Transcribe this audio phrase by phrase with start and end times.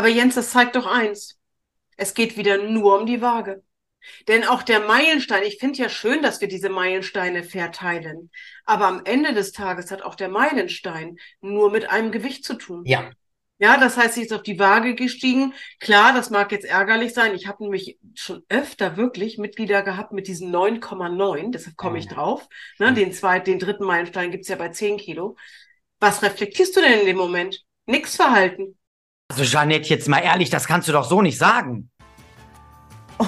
[0.00, 1.38] Aber Jens, das zeigt doch eins.
[1.98, 3.62] Es geht wieder nur um die Waage.
[4.28, 8.30] Denn auch der Meilenstein, ich finde ja schön, dass wir diese Meilensteine verteilen.
[8.64, 12.84] Aber am Ende des Tages hat auch der Meilenstein nur mit einem Gewicht zu tun.
[12.86, 13.10] Ja.
[13.58, 15.52] Ja, das heißt, sie ist auf die Waage gestiegen.
[15.80, 17.34] Klar, das mag jetzt ärgerlich sein.
[17.34, 21.50] Ich habe nämlich schon öfter wirklich Mitglieder gehabt mit diesen 9,9.
[21.50, 22.48] Deshalb komme ich drauf.
[22.78, 25.36] Ne, den zweiten, den dritten Meilenstein gibt's ja bei 10 Kilo.
[25.98, 27.66] Was reflektierst du denn in dem Moment?
[27.84, 28.78] Nix verhalten.
[29.30, 31.88] Also Jeanette, jetzt mal ehrlich, das kannst du doch so nicht sagen.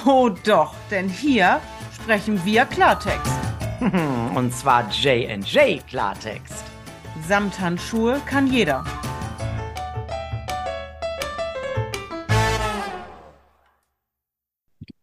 [0.05, 1.61] Oh doch, denn hier
[1.95, 3.31] sprechen wir Klartext.
[4.35, 6.65] Und zwar J&J Klartext.
[7.25, 8.83] Samthandschuhe kann jeder.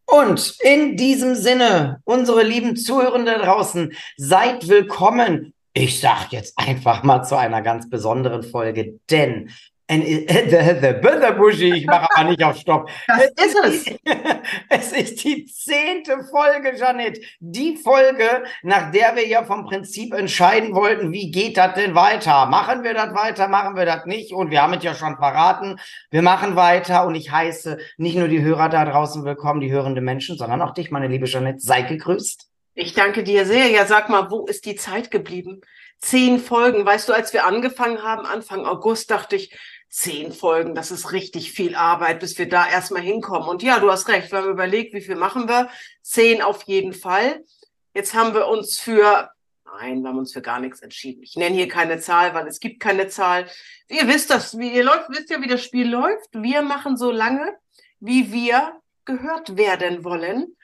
[0.04, 5.54] Und in diesem Sinne, unsere lieben Zuhörenden draußen, seid willkommen.
[5.73, 9.51] Ich sag jetzt einfach mal zu einer ganz besonderen Folge, denn
[9.90, 10.04] And
[11.38, 12.88] Buschi, ich mache aber nicht auf Stopp.
[13.08, 13.94] Das ist es.
[14.68, 17.18] Es ist die zehnte Folge, Janet.
[17.40, 22.46] Die Folge, nach der wir ja vom Prinzip entscheiden wollten, wie geht das denn weiter?
[22.46, 24.32] Machen wir das weiter, machen wir das nicht?
[24.32, 25.80] Und wir haben es ja schon verraten.
[26.10, 30.04] Wir machen weiter und ich heiße nicht nur die Hörer da draußen willkommen, die hörenden
[30.04, 31.60] Menschen, sondern auch dich, meine liebe Janet.
[31.60, 32.48] Sei gegrüßt.
[32.74, 33.66] Ich danke dir sehr.
[33.68, 35.62] Ja, sag mal, wo ist die Zeit geblieben?
[35.98, 36.87] Zehn Folgen.
[36.87, 39.52] Weißt du, als wir angefangen haben, Anfang August, dachte ich,
[39.91, 43.49] zehn Folgen, das ist richtig viel Arbeit, bis wir da erstmal hinkommen.
[43.49, 45.69] Und ja, du hast recht, wir haben überlegt, wie viel machen wir?
[46.01, 47.45] Zehn auf jeden Fall.
[47.93, 49.30] Jetzt haben wir uns für,
[49.65, 51.24] nein, wir haben uns für gar nichts entschieden.
[51.24, 53.46] Ich nenne hier keine Zahl, weil es gibt keine Zahl.
[53.88, 56.29] Ihr wisst das, wie ihr läuft, wisst ja, wie das Spiel läuft.
[56.33, 57.57] Wir machen so lange,
[57.99, 60.57] wie wir gehört werden wollen.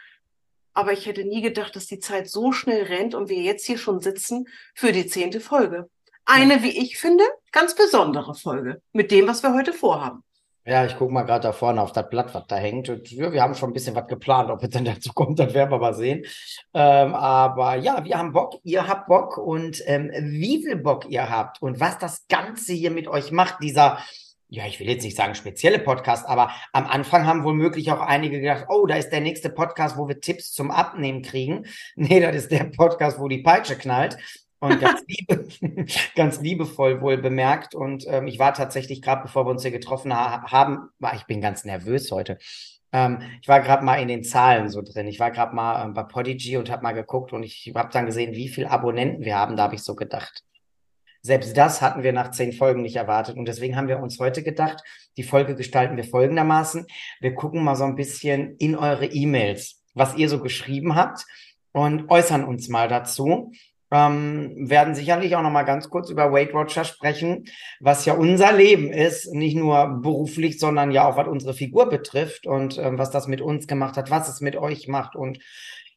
[0.72, 3.78] Aber ich hätte nie gedacht, dass die Zeit so schnell rennt und wir jetzt hier
[3.78, 5.90] schon sitzen für die zehnte Folge
[6.26, 10.22] eine, wie ich finde, ganz besondere Folge mit dem, was wir heute vorhaben.
[10.68, 12.88] Ja, ich gucke mal gerade da vorne auf das Blatt, was da hängt.
[12.88, 14.50] Und ja, wir haben schon ein bisschen was geplant.
[14.50, 16.24] Ob es dann dazu kommt, das werden wir mal sehen.
[16.74, 21.30] Ähm, aber ja, wir haben Bock, ihr habt Bock und ähm, wie viel Bock ihr
[21.30, 23.98] habt und was das Ganze hier mit euch macht, dieser,
[24.48, 28.00] ja, ich will jetzt nicht sagen spezielle Podcast, aber am Anfang haben wohl möglich auch
[28.00, 31.66] einige gedacht, oh, da ist der nächste Podcast, wo wir Tipps zum Abnehmen kriegen.
[31.94, 34.18] Nee, das ist der Podcast, wo die Peitsche knallt
[34.58, 35.46] und ganz, liebe,
[36.14, 37.74] ganz liebevoll wohl bemerkt.
[37.74, 41.40] Und ähm, ich war tatsächlich gerade, bevor wir uns hier getroffen ha haben, ich bin
[41.40, 42.38] ganz nervös heute.
[42.92, 45.06] Ähm, ich war gerade mal in den Zahlen so drin.
[45.06, 48.06] Ich war gerade mal ähm, bei Podigy und habe mal geguckt und ich habe dann
[48.06, 49.56] gesehen, wie viele Abonnenten wir haben.
[49.56, 50.42] Da habe ich so gedacht.
[51.22, 53.36] Selbst das hatten wir nach zehn Folgen nicht erwartet.
[53.36, 54.82] Und deswegen haben wir uns heute gedacht,
[55.16, 56.86] die Folge gestalten wir folgendermaßen.
[57.20, 61.26] Wir gucken mal so ein bisschen in eure E-Mails, was ihr so geschrieben habt
[61.72, 63.52] und äußern uns mal dazu
[63.90, 67.44] ähm, werden sicherlich auch noch mal ganz kurz über Weight Watcher sprechen,
[67.80, 72.46] was ja unser Leben ist, nicht nur beruflich, sondern ja auch was unsere Figur betrifft
[72.46, 75.38] und ähm, was das mit uns gemacht hat, was es mit euch macht und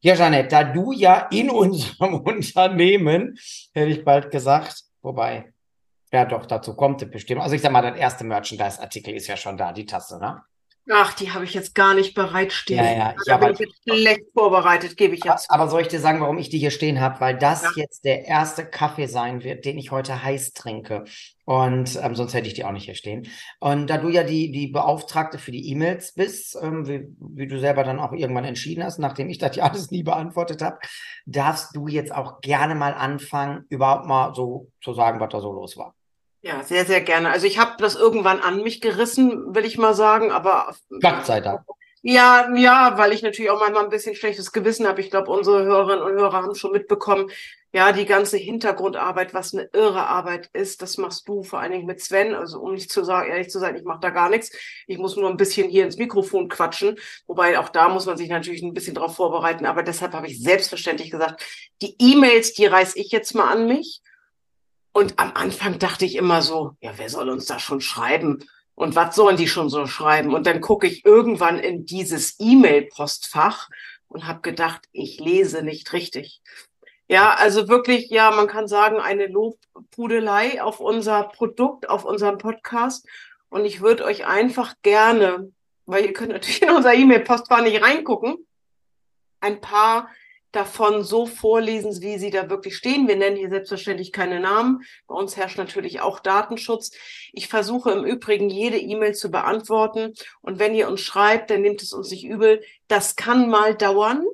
[0.02, 3.38] ja, Janette, da du ja in unserem Unternehmen,
[3.74, 5.54] hätte ich bald gesagt, wobei,
[6.12, 7.42] ja doch, dazu kommt es bestimmt.
[7.42, 10.42] Also ich sag mal, das erste Merchandise-Artikel ist ja schon da, die Tasse, ne?
[10.92, 12.84] Ach, die habe ich jetzt gar nicht bereitstehen.
[12.84, 15.52] Ja, ja, ich da bin ich jetzt schlecht vorbereitet, gebe ich jetzt.
[15.52, 17.20] Aber soll ich dir sagen, warum ich die hier stehen habe?
[17.20, 17.84] Weil das Ja.
[17.84, 21.04] jetzt der erste Kaffee sein wird, den ich heute heiß trinke.
[21.46, 23.28] Und ähm, sonst hätte ich die auch nicht hier stehen.
[23.60, 27.60] Und da du ja die, die Beauftragte für die E-Mails bist, ähm, wie, wie du
[27.60, 30.80] selber dann auch irgendwann entschieden hast, nachdem ich das ja alles nie beantwortet habe,
[31.26, 35.52] darfst du jetzt auch gerne mal anfangen, überhaupt mal so zu sagen, was da so
[35.52, 35.94] los war.
[36.42, 37.30] Ja, sehr, sehr gerne.
[37.30, 41.42] Also ich habe das irgendwann an mich gerissen, will ich mal sagen, aber Gott sei
[41.42, 41.62] Dank.
[42.02, 45.02] ja, ja, weil ich natürlich auch manchmal ein bisschen schlechtes Gewissen habe.
[45.02, 47.30] Ich glaube, unsere Hörerinnen und Hörer haben schon mitbekommen,
[47.72, 51.86] ja, die ganze Hintergrundarbeit, was eine irre Arbeit ist, das machst du vor allen Dingen
[51.86, 52.34] mit Sven.
[52.34, 54.52] Also um nicht zu sagen, ehrlich zu sein, ich mache da gar nichts.
[54.88, 56.98] Ich muss nur ein bisschen hier ins Mikrofon quatschen.
[57.28, 59.68] Wobei auch da muss man sich natürlich ein bisschen drauf vorbereiten.
[59.68, 61.44] Aber deshalb habe ich selbstverständlich gesagt,
[61.82, 64.02] die E-Mails, die reiß ich jetzt mal an mich.
[65.00, 68.44] Und am Anfang dachte ich immer so, ja, wer soll uns da schon schreiben?
[68.76, 70.34] Und was sollen die schon so schreiben?
[70.34, 73.70] Und dann gucke ich irgendwann in dieses E-Mail-Postfach
[74.10, 76.42] und habe gedacht, ich lese nicht richtig.
[77.08, 83.08] Ja, also wirklich, ja, man kann sagen, eine Lobpudelei auf unser Produkt, auf unseren Podcast.
[83.48, 85.50] Und ich würde euch einfach gerne,
[85.86, 88.46] weil ihr könnt natürlich in unser E-Mail-Postfach nicht reingucken,
[89.40, 90.10] ein paar
[90.52, 93.08] davon so vorlesen, wie sie da wirklich stehen.
[93.08, 94.82] Wir nennen hier selbstverständlich keine Namen.
[95.08, 96.92] Bei uns herrscht natürlich auch Datenschutz.
[97.34, 100.14] Ich versuche im Übrigen jede E-Mail zu beantworten.
[100.42, 102.64] Und wenn ihr uns schreibt, dann nehmt es uns nicht übel.
[102.88, 104.26] Das kann mal dauern.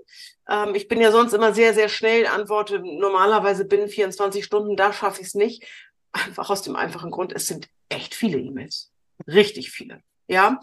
[0.49, 4.75] Ähm, ich bin ja sonst immer sehr, sehr schnell, antworte normalerweise binnen 24 Stunden.
[4.75, 5.63] Da schaffe ich es nicht.
[6.11, 8.91] Einfach aus dem einfachen Grund, es sind echt viele E-Mails.
[9.27, 10.01] Richtig viele.
[10.27, 10.59] Ja.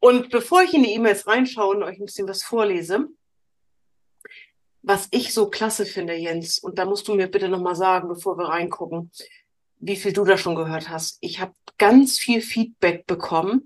[0.00, 3.08] Und bevor ich in die E-Mails reinschaue und euch ein bisschen was vorlese,
[4.84, 8.36] was ich so klasse finde, Jens, und da musst du mir bitte nochmal sagen, bevor
[8.36, 9.10] wir reingucken,
[9.78, 11.16] wie viel du da schon gehört hast.
[11.20, 13.64] Ich habe ganz viel Feedback bekommen,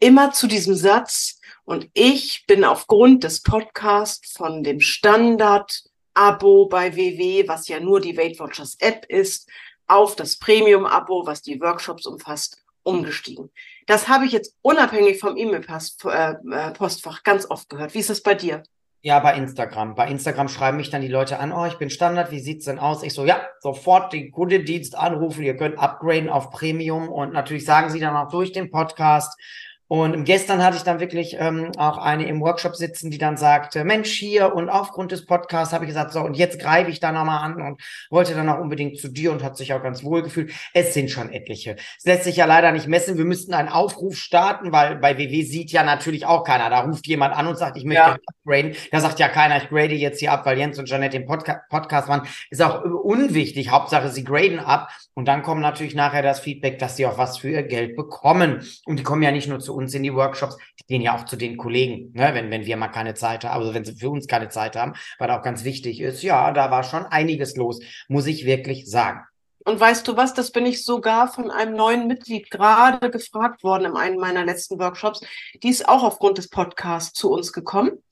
[0.00, 1.40] immer zu diesem Satz.
[1.64, 8.16] Und ich bin aufgrund des Podcasts von dem Standard-Abo bei WW, was ja nur die
[8.16, 9.48] Weight Watchers App ist,
[9.86, 13.50] auf das Premium-Abo, was die Workshops umfasst, umgestiegen.
[13.86, 17.94] Das habe ich jetzt unabhängig vom E-Mail-Postfach äh, ganz oft gehört.
[17.94, 18.64] Wie ist das bei dir?
[19.00, 19.94] Ja, bei Instagram.
[19.94, 22.80] Bei Instagram schreiben mich dann die Leute an, oh, ich bin Standard, wie sieht's denn
[22.80, 23.04] aus?
[23.04, 27.90] Ich so, ja, sofort den Kundendienst anrufen, ihr könnt upgraden auf Premium und natürlich sagen
[27.90, 29.38] sie dann auch durch den Podcast,
[29.88, 33.84] und gestern hatte ich dann wirklich ähm, auch eine im Workshop sitzen, die dann sagte,
[33.84, 37.10] Mensch, hier und aufgrund des Podcasts habe ich gesagt, so und jetzt greife ich da
[37.10, 37.80] nochmal an und
[38.10, 40.52] wollte dann auch unbedingt zu dir und hat sich auch ganz wohl gefühlt.
[40.74, 41.76] Es sind schon etliche.
[41.96, 43.16] Es lässt sich ja leider nicht messen.
[43.16, 46.68] Wir müssten einen Aufruf starten, weil bei WW sieht ja natürlich auch keiner.
[46.68, 48.18] Da ruft jemand an und sagt, ich möchte ja.
[48.26, 48.74] upgraden.
[48.92, 51.62] Da sagt ja keiner, ich grade jetzt hier ab, weil Jens und Janette den Podca
[51.70, 52.28] Podcast waren.
[52.50, 53.70] Ist auch unwichtig.
[53.70, 54.90] Hauptsache, sie graden ab.
[55.14, 58.62] Und dann kommt natürlich nachher das Feedback, dass sie auch was für ihr Geld bekommen.
[58.84, 61.24] Und die kommen ja nicht nur zu uns in die Workshops, die gehen ja auch
[61.24, 64.10] zu den Kollegen, ne, wenn, wenn wir mal keine Zeit haben, also wenn sie für
[64.10, 67.80] uns keine Zeit haben, weil auch ganz wichtig ist, ja, da war schon einiges los,
[68.08, 69.20] muss ich wirklich sagen.
[69.68, 73.84] Und weißt du was, das bin ich sogar von einem neuen Mitglied gerade gefragt worden
[73.84, 75.20] in einem meiner letzten Workshops.
[75.62, 78.02] Die ist auch aufgrund des Podcasts zu uns gekommen.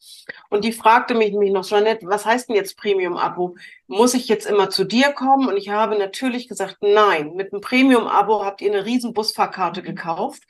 [0.50, 3.56] Und die fragte mich nämlich noch, Jeanette, was heißt denn jetzt Premium-Abo?
[3.86, 5.48] Muss ich jetzt immer zu dir kommen?
[5.48, 10.42] Und ich habe natürlich gesagt, nein, mit einem Premium-Abo habt ihr eine riesen Busfahrkarte gekauft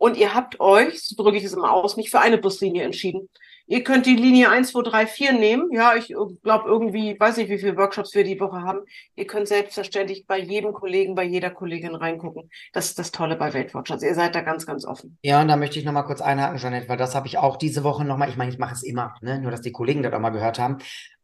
[0.00, 3.28] und ihr habt euch, so drücke ich es immer aus, nicht für eine Buslinie entschieden.
[3.66, 5.70] Ihr könnt die Linie 1, 2, 3, 4 nehmen.
[5.72, 8.80] Ja, ich glaube irgendwie, weiß nicht, wie viele Workshops wir die Woche haben.
[9.14, 12.50] Ihr könnt selbstverständlich bei jedem Kollegen, bei jeder Kollegin reingucken.
[12.72, 14.02] Das ist das Tolle bei Weltwatchers.
[14.02, 15.18] Ihr seid da ganz, ganz offen.
[15.22, 17.84] Ja, und da möchte ich nochmal kurz einhaken, Jeanette, weil das habe ich auch diese
[17.84, 19.38] Woche nochmal, ich meine, ich mache es immer, ne?
[19.38, 20.78] nur dass die Kollegen das auch mal gehört haben.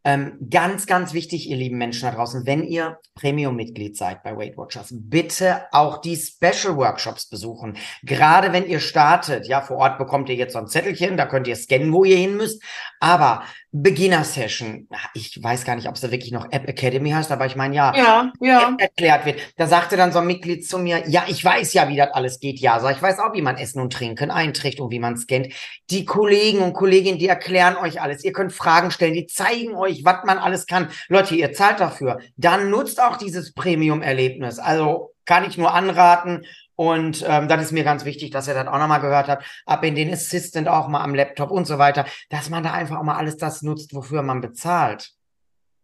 [0.06, 4.56] Ähm, ganz, ganz wichtig, ihr lieben Menschen da draußen, wenn ihr Premium-Mitglied seid bei Weight
[4.56, 7.76] Watchers, bitte auch die Special Workshops besuchen.
[8.04, 11.48] Gerade wenn ihr startet, ja, vor Ort bekommt ihr jetzt so ein Zettelchen, da könnt
[11.48, 12.62] ihr scannen, wo ihr hin müsst.
[13.00, 13.42] Aber
[13.78, 17.44] Beginner Session, ich weiß gar nicht, ob es da wirklich noch App Academy heißt, aber
[17.44, 18.74] ich meine, ja, ja, ja.
[18.78, 19.40] erklärt wird.
[19.56, 22.40] Da sagte dann so ein Mitglied zu mir, ja, ich weiß ja, wie das alles
[22.40, 22.58] geht.
[22.58, 25.48] Ja, sag ich weiß auch, wie man Essen und Trinken einträgt und wie man scannt.
[25.90, 28.24] Die Kollegen und Kolleginnen, die erklären euch alles.
[28.24, 30.88] Ihr könnt Fragen stellen, die zeigen euch, was man alles kann.
[31.08, 32.20] Leute, ihr zahlt dafür.
[32.38, 34.58] Dann nutzt auch dieses Premium-Erlebnis.
[34.58, 36.46] Also kann ich nur anraten.
[36.76, 39.44] Und ähm, das ist mir ganz wichtig, dass ihr das auch nochmal gehört habt.
[39.64, 42.98] Ab in den Assistant auch mal am Laptop und so weiter, dass man da einfach
[42.98, 45.10] auch mal alles das nutzt, wofür man bezahlt.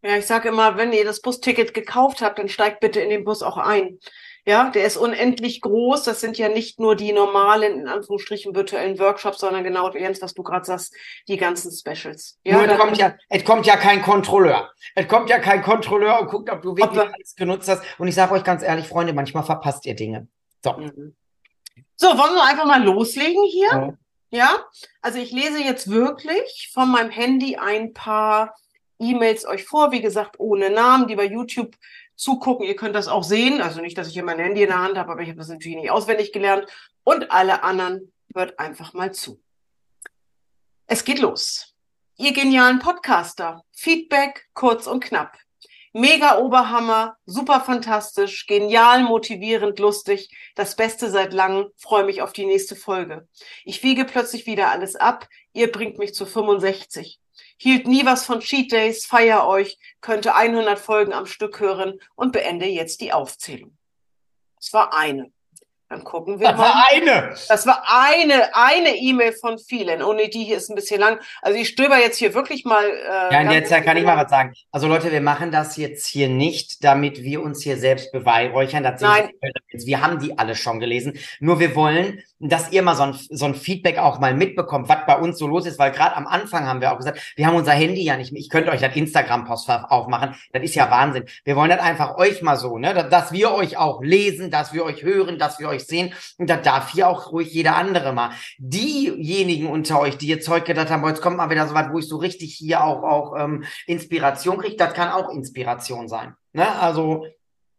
[0.05, 3.25] Ja, ich sage immer, wenn ihr das Busticket gekauft habt, dann steigt bitte in den
[3.25, 3.99] Bus auch ein.
[4.45, 6.03] Ja, der ist unendlich groß.
[6.03, 10.35] Das sind ja nicht nur die normalen, in Anführungsstrichen, virtuellen Workshops, sondern genau, Jens, was
[10.35, 10.97] du gerade sagst,
[11.29, 12.41] die ganzen Specials.
[12.45, 14.73] Ja, nur es kommt ja, es kommt ja kein Kontrolleur.
[14.97, 17.85] Es kommt ja kein Kontrolleur und guckt, ob du wirklich ob alles genutzt hast.
[17.99, 20.27] Und ich sage euch ganz ehrlich, Freunde, manchmal verpasst ihr Dinge.
[20.65, 20.73] So.
[20.75, 21.17] Mhm.
[21.97, 23.97] So, wollen wir einfach mal loslegen hier?
[24.31, 24.39] Ja.
[24.39, 24.65] ja?
[25.01, 28.55] Also ich lese jetzt wirklich von meinem Handy ein paar
[28.99, 31.77] E-Mails euch vor, wie gesagt, ohne Namen, die bei YouTube
[32.15, 32.67] zugucken.
[32.67, 33.61] Ihr könnt das auch sehen.
[33.61, 35.49] Also nicht, dass ich hier mein Handy in der Hand habe, aber ich habe das
[35.49, 36.67] natürlich nicht auswendig gelernt.
[37.05, 39.43] Und alle anderen hört einfach mal zu.
[40.87, 41.75] Es geht los.
[42.17, 43.65] Ihr genialen Podcaster.
[43.73, 45.37] Feedback kurz und knapp.
[45.95, 52.47] Mega Oberhammer, super fantastisch, genial, motivierend, lustig, das Beste seit langem, freue mich auf die
[52.47, 53.29] nächste Folge.
[53.65, 57.21] Ich wiege plötzlich wieder alles ab, ihr bringt mich zu 65.
[57.59, 62.33] Hielt nie was von Cheat Days, feier euch, könnte 100 Folgen am Stück hören und
[62.33, 63.77] beende jetzt die Aufzählung.
[64.59, 65.31] Es war eine.
[65.93, 66.65] Dann gucken wir das mal.
[66.65, 67.35] Das war eine.
[67.49, 70.03] Das war eine, eine E-Mail von vielen.
[70.03, 71.19] Ohne die hier ist ein bisschen lang.
[71.43, 72.83] Also ich stöber jetzt hier wirklich mal.
[72.83, 74.55] Äh, ja, der Zeit kann ich mal was sagen.
[74.71, 78.85] Also Leute, wir machen das jetzt hier nicht, damit wir uns hier selbst beweihräuchern.
[79.01, 79.33] Nein.
[79.71, 81.19] Wir haben die alle schon gelesen.
[81.41, 85.07] Nur wir wollen, dass ihr mal so ein, so ein Feedback auch mal mitbekommt, was
[85.07, 87.55] bei uns so los ist, weil gerade am Anfang haben wir auch gesagt, wir haben
[87.55, 88.41] unser Handy ja nicht mehr.
[88.41, 90.35] Ich könnte euch das Instagram-Postfach aufmachen.
[90.53, 91.25] Das ist ja Wahnsinn.
[91.45, 94.85] Wir wollen das einfach euch mal so, ne, dass wir euch auch lesen, dass wir
[94.85, 96.15] euch hören, dass wir euch euch sehen.
[96.39, 98.31] Und da darf hier auch ruhig jeder andere mal.
[98.59, 101.99] Diejenigen unter euch, die jetzt heute gedacht haben, jetzt kommt mal wieder so was, wo
[101.99, 106.35] ich so richtig hier auch, auch ähm, Inspiration kriege, das kann auch Inspiration sein.
[106.53, 106.69] Ne?
[106.81, 107.27] Also,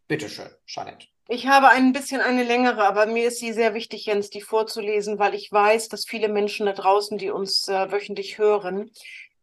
[0.07, 1.07] bitteschön, Jeanette.
[1.29, 5.19] Ich habe ein bisschen eine längere, aber mir ist sie sehr wichtig, Jens, die vorzulesen,
[5.19, 8.91] weil ich weiß, dass viele Menschen da draußen, die uns äh, wöchentlich hören,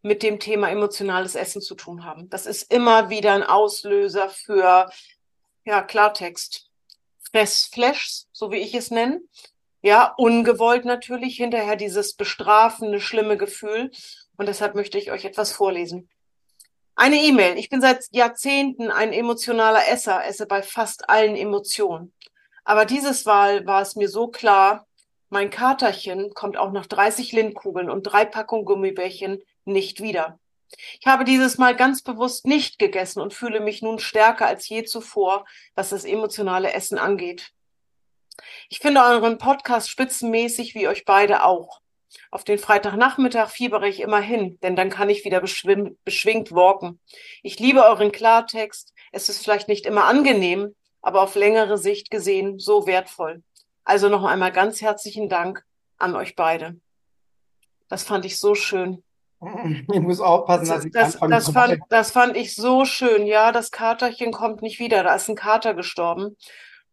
[0.03, 2.29] mit dem Thema emotionales Essen zu tun haben.
[2.31, 4.91] Das ist immer wieder ein Auslöser für
[5.65, 6.70] ja, Klartext.
[7.33, 9.21] Fressflashs, so wie ich es nenne.
[9.83, 13.91] Ja, ungewollt natürlich, hinterher dieses bestrafende, schlimme Gefühl.
[14.37, 16.09] Und deshalb möchte ich euch etwas vorlesen.
[16.97, 17.57] Eine E-Mail.
[17.57, 22.13] Ich bin seit Jahrzehnten ein emotionaler Esser, esse bei fast allen Emotionen.
[22.65, 24.87] Aber dieses Mal war es mir so klar,
[25.31, 30.40] mein Katerchen kommt auch nach 30 Lindkugeln und drei Packungen Gummibärchen nicht wieder.
[31.01, 34.85] Ich habe dieses Mal ganz bewusst nicht gegessen und fühle mich nun stärker als je
[34.85, 37.53] zuvor, was das emotionale Essen angeht.
[38.69, 41.81] Ich finde euren Podcast spitzenmäßig, wie euch beide auch.
[42.31, 47.01] Auf den Freitagnachmittag fiebere ich immer hin, denn dann kann ich wieder beschwingt walken.
[47.43, 48.95] Ich liebe euren Klartext.
[49.13, 53.43] Es ist vielleicht nicht immer angenehm, aber auf längere Sicht gesehen so wertvoll.
[53.85, 55.65] Also noch einmal ganz herzlichen Dank
[55.99, 56.81] an euch beide.
[57.89, 59.03] Das fand ich so schön.
[59.93, 63.27] Ich muss aufpassen, dass ich das, das, fand, das fand ich so schön.
[63.27, 65.03] Ja, das Katerchen kommt nicht wieder.
[65.03, 66.37] Da ist ein Kater gestorben.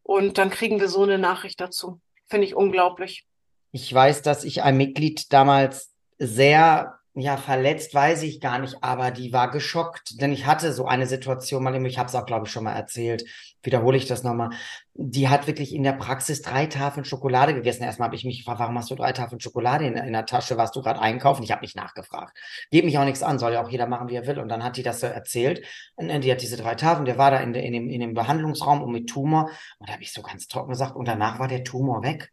[0.04, 2.00] Und dann kriegen wir so eine Nachricht dazu.
[2.26, 3.26] Finde ich unglaublich.
[3.72, 9.10] Ich weiß, dass ich ein Mitglied damals sehr ja, verletzt weiß ich gar nicht, aber
[9.10, 12.46] die war geschockt, denn ich hatte so eine Situation mal, ich habe es auch, glaube
[12.46, 13.24] ich, schon mal erzählt,
[13.64, 14.52] wiederhole ich das nochmal.
[14.94, 17.84] Die hat wirklich in der Praxis drei Tafeln Schokolade gegessen.
[17.84, 20.58] Erstmal habe ich mich gefragt, warum hast du drei Tafeln Schokolade in, in der Tasche?
[20.58, 21.44] Warst du gerade einkaufen?
[21.44, 22.38] Ich habe nicht nachgefragt.
[22.72, 24.38] Geht mich auch nichts an, soll ja auch jeder machen, wie er will.
[24.38, 25.66] Und dann hat die das so erzählt.
[25.96, 28.82] Und die hat diese drei Tafeln, der war da in, in, dem, in dem Behandlungsraum
[28.84, 29.50] und mit Tumor.
[29.80, 32.32] Und da habe ich so ganz trocken gesagt, und danach war der Tumor weg.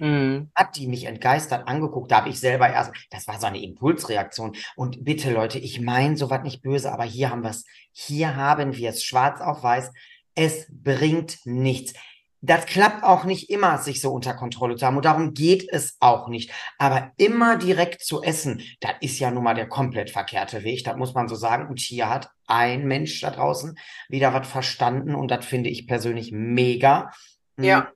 [0.00, 0.50] Mhm.
[0.54, 4.56] Hat die mich entgeistert angeguckt, da habe ich selber erst, das war so eine Impulsreaktion.
[4.74, 8.76] Und bitte Leute, ich meine sowas nicht böse, aber hier haben wir es, hier haben
[8.76, 9.92] wir es schwarz auf weiß.
[10.34, 11.92] Es bringt nichts.
[12.42, 14.96] Das klappt auch nicht immer, sich so unter Kontrolle zu haben.
[14.96, 16.50] Und darum geht es auch nicht.
[16.78, 20.82] Aber immer direkt zu essen, das ist ja nun mal der komplett verkehrte Weg.
[20.84, 21.68] Das muss man so sagen.
[21.68, 23.78] Und hier hat ein Mensch da draußen
[24.08, 25.14] wieder was verstanden.
[25.14, 27.10] Und das finde ich persönlich mega.
[27.58, 27.92] Ja.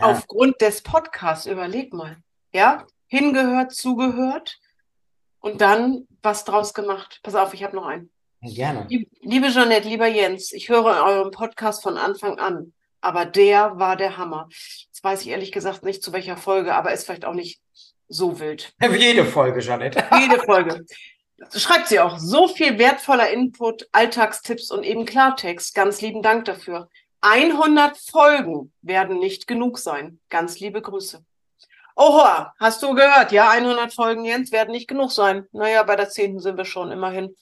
[0.00, 2.16] Aufgrund des Podcasts, überleg mal.
[2.52, 4.58] Ja, hingehört, zugehört
[5.40, 7.20] und dann was draus gemacht.
[7.22, 8.10] Pass auf, ich habe noch einen.
[8.40, 8.86] Gerne.
[9.20, 14.16] Liebe Jeanette, lieber Jens, ich höre euren Podcast von Anfang an, aber der war der
[14.16, 14.48] Hammer.
[14.50, 17.60] Jetzt weiß ich ehrlich gesagt nicht zu welcher Folge, aber ist vielleicht auch nicht
[18.08, 18.72] so wild.
[18.96, 20.04] Jede Folge, Jeanette.
[20.20, 20.84] Jede Folge.
[21.54, 22.18] Schreibt sie auch.
[22.18, 25.74] So viel wertvoller Input, Alltagstipps und eben Klartext.
[25.74, 26.88] Ganz lieben Dank dafür.
[27.20, 30.20] 100 Folgen werden nicht genug sein.
[30.28, 31.24] Ganz liebe Grüße.
[31.96, 33.32] Oha, hast du gehört?
[33.32, 35.48] Ja, 100 Folgen, Jens, werden nicht genug sein.
[35.50, 37.34] Naja, bei der zehnten sind wir schon, immerhin.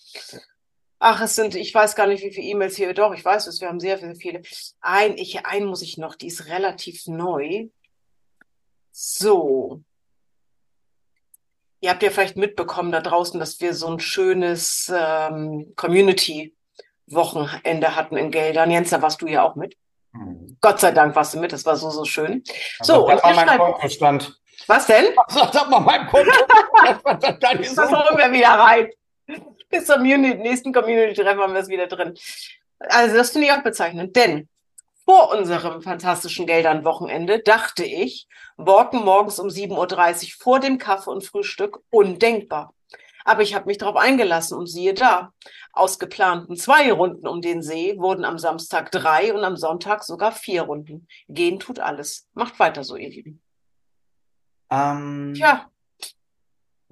[0.98, 2.94] Ach, es sind, ich weiß gar nicht, wie viele E-Mails hier.
[2.94, 4.40] Doch, ich weiß es, wir haben sehr, sehr viele.
[4.80, 7.68] Ein, ich, ein muss ich noch, die ist relativ neu.
[8.92, 9.82] So.
[11.80, 16.55] Ihr habt ja vielleicht mitbekommen da draußen, dass wir so ein schönes ähm, Community
[17.06, 18.70] Wochenende hatten in Geldern.
[18.70, 19.76] Jens, da warst du ja auch mit.
[20.12, 20.56] Mhm.
[20.60, 22.42] Gott sei Dank warst du mit, das war so, so schön.
[22.80, 24.40] So, das und war mein Kontostand.
[24.66, 25.06] Was denn?
[25.28, 26.30] Sag doch mal mein Konto.
[27.04, 28.90] das holen wir wieder rein.
[29.68, 32.14] Bis zum nächsten Community-Treffen haben wir es wieder drin.
[32.78, 34.48] Also das finde ich auch bezeichnend, denn
[35.04, 41.24] vor unserem fantastischen Geldern-Wochenende dachte ich, walken morgens um 7.30 Uhr vor dem Kaffee und
[41.24, 42.74] Frühstück undenkbar.
[43.26, 45.32] Aber ich habe mich darauf eingelassen und siehe da,
[45.72, 50.30] aus geplanten zwei Runden um den See wurden am Samstag drei und am Sonntag sogar
[50.30, 51.08] vier Runden.
[51.28, 52.28] Gehen tut alles.
[52.34, 53.42] Macht weiter so, ihr Lieben.
[54.70, 55.68] Ähm, Tja,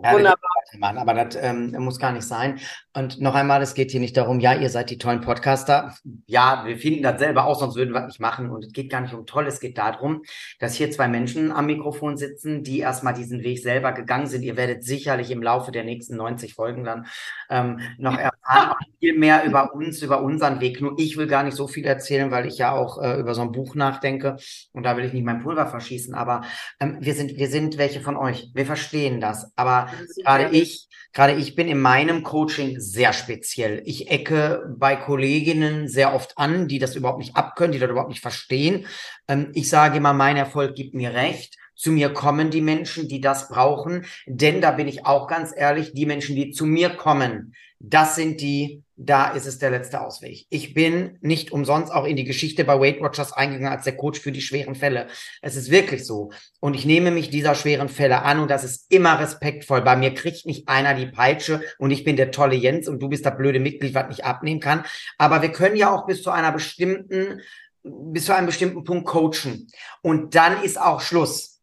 [0.03, 0.51] ja, Wunderbar.
[0.79, 2.61] Machen, aber das ähm, muss gar nicht sein.
[2.97, 5.95] Und noch einmal, es geht hier nicht darum, ja, ihr seid die tollen Podcaster.
[6.27, 8.51] Ja, wir finden das selber auch, sonst würden wir nicht machen.
[8.51, 10.23] Und es geht gar nicht um toll, es geht darum,
[10.61, 14.43] dass hier zwei Menschen am Mikrofon sitzen, die erstmal diesen Weg selber gegangen sind.
[14.43, 17.07] Ihr werdet sicherlich im Laufe der nächsten 90 Folgen dann
[17.51, 20.81] ähm, noch erfahren, viel mehr über uns, über unseren Weg.
[20.81, 23.43] Nur ich will gar nicht so viel erzählen, weil ich ja auch äh, über so
[23.43, 24.37] ein Buch nachdenke.
[24.73, 26.15] Und da will ich nicht mein Pulver verschießen.
[26.15, 26.43] Aber
[26.79, 28.51] ähm, wir sind, wir sind welche von euch.
[28.55, 29.51] Wir verstehen das.
[29.57, 29.89] Aber
[30.23, 33.83] gerade ich, gerade ich bin in meinem Coaching sehr speziell.
[33.85, 38.11] Ich ecke bei Kolleginnen sehr oft an, die das überhaupt nicht abkönnen, die das überhaupt
[38.11, 38.87] nicht verstehen.
[39.29, 41.57] Ähm, ich sage immer, mein Erfolg gibt mir recht.
[41.75, 44.07] Zu mir kommen die Menschen, die das brauchen.
[44.27, 47.55] Denn da bin ich auch ganz ehrlich, die Menschen, die zu mir kommen,
[47.91, 50.47] das sind die, da ist es der letzte Ausweg.
[50.49, 54.21] Ich bin nicht umsonst auch in die Geschichte bei Weight Watchers eingegangen als der Coach
[54.21, 55.09] für die schweren Fälle.
[55.43, 56.31] Es ist wirklich so.
[56.61, 59.83] Und ich nehme mich dieser schweren Fälle an und das ist immer respektvoll.
[59.83, 63.09] Bei mir kriegt nicht einer die Peitsche und ich bin der tolle Jens und du
[63.09, 64.85] bist das blöde Mitglied, was nicht abnehmen kann.
[65.19, 67.43] Aber wir können ja auch bis zu einer bestimmten,
[67.83, 69.69] bis zu einem bestimmten Punkt coachen.
[70.01, 71.61] Und dann ist auch Schluss.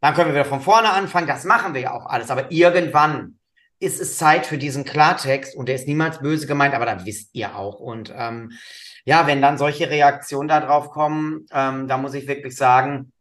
[0.00, 1.26] Dann können wir wieder von vorne anfangen.
[1.26, 2.30] Das machen wir ja auch alles.
[2.30, 3.39] Aber irgendwann
[3.80, 7.30] ist es Zeit für diesen Klartext und der ist niemals böse gemeint, aber das wisst
[7.32, 7.80] ihr auch.
[7.80, 8.52] Und ähm,
[9.04, 13.12] ja, wenn dann solche Reaktionen darauf kommen, ähm, da muss ich wirklich sagen,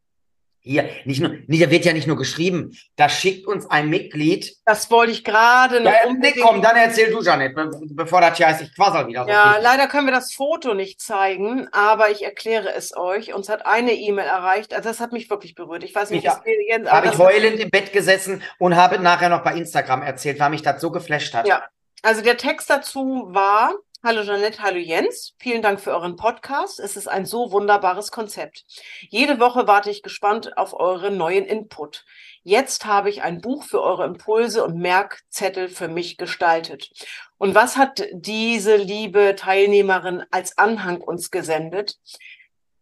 [0.61, 4.55] Hier, nicht nur, da wird ja nicht nur geschrieben, da schickt uns ein Mitglied.
[4.65, 6.41] Das wollte ich gerade noch Ja, unbedingt.
[6.45, 9.53] komm, dann erzähl du, Janet, be bevor das hier heißt, ich quassel wieder so Ja,
[9.53, 9.63] viel.
[9.63, 13.33] leider können wir das Foto nicht zeigen, aber ich erkläre es euch.
[13.33, 14.73] Uns hat eine E-Mail erreicht.
[14.73, 15.83] Also das hat mich wirklich berührt.
[15.85, 19.43] Ich weiß nicht, mir Jens, Habe ich heulend im Bett gesessen und habe nachher noch
[19.43, 21.47] bei Instagram erzählt, weil mich das so geflasht hat.
[21.47, 21.63] Ja.
[22.01, 26.79] Also der Text dazu war, Hallo Jeanette, hallo Jens, vielen Dank für euren Podcast.
[26.79, 28.63] Es ist ein so wunderbares Konzept.
[29.09, 32.05] Jede Woche warte ich gespannt auf euren neuen Input.
[32.43, 36.89] Jetzt habe ich ein Buch für eure Impulse und Merkzettel für mich gestaltet.
[37.37, 41.97] Und was hat diese liebe Teilnehmerin als Anhang uns gesendet?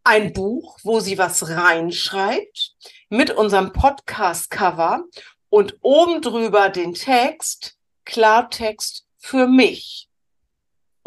[0.03, 2.75] Ein Buch, wo sie was reinschreibt,
[3.09, 5.03] mit unserem Podcast-Cover
[5.49, 10.06] und oben drüber den Text, Klartext für mich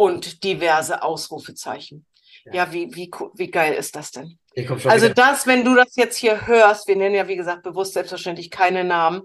[0.00, 2.07] und diverse Ausrufezeichen.
[2.47, 2.54] Ja.
[2.54, 4.38] Ja, wie, wie, wie geil ist das denn?
[4.87, 7.92] Also wieder- das, wenn du das jetzt hier hörst, wir nennen ja, wie gesagt, bewusst
[7.92, 9.23] selbstverständlich keine Namen.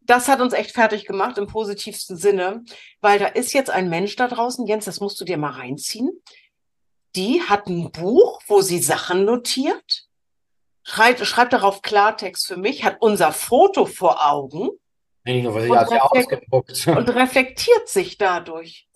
[0.00, 2.64] Das hat uns echt fertig gemacht im positivsten Sinne,
[3.02, 6.10] weil da ist jetzt ein Mensch da draußen, Jens, das musst du dir mal reinziehen.
[7.14, 10.06] Die hat ein Buch, wo sie Sachen notiert,
[10.82, 14.70] schreibt, schreibt darauf Klartext für mich, hat unser Foto vor Augen
[15.68, 16.86] nur, Und reflekt- ausgedruckt.
[16.86, 18.86] und reflektiert sich dadurch.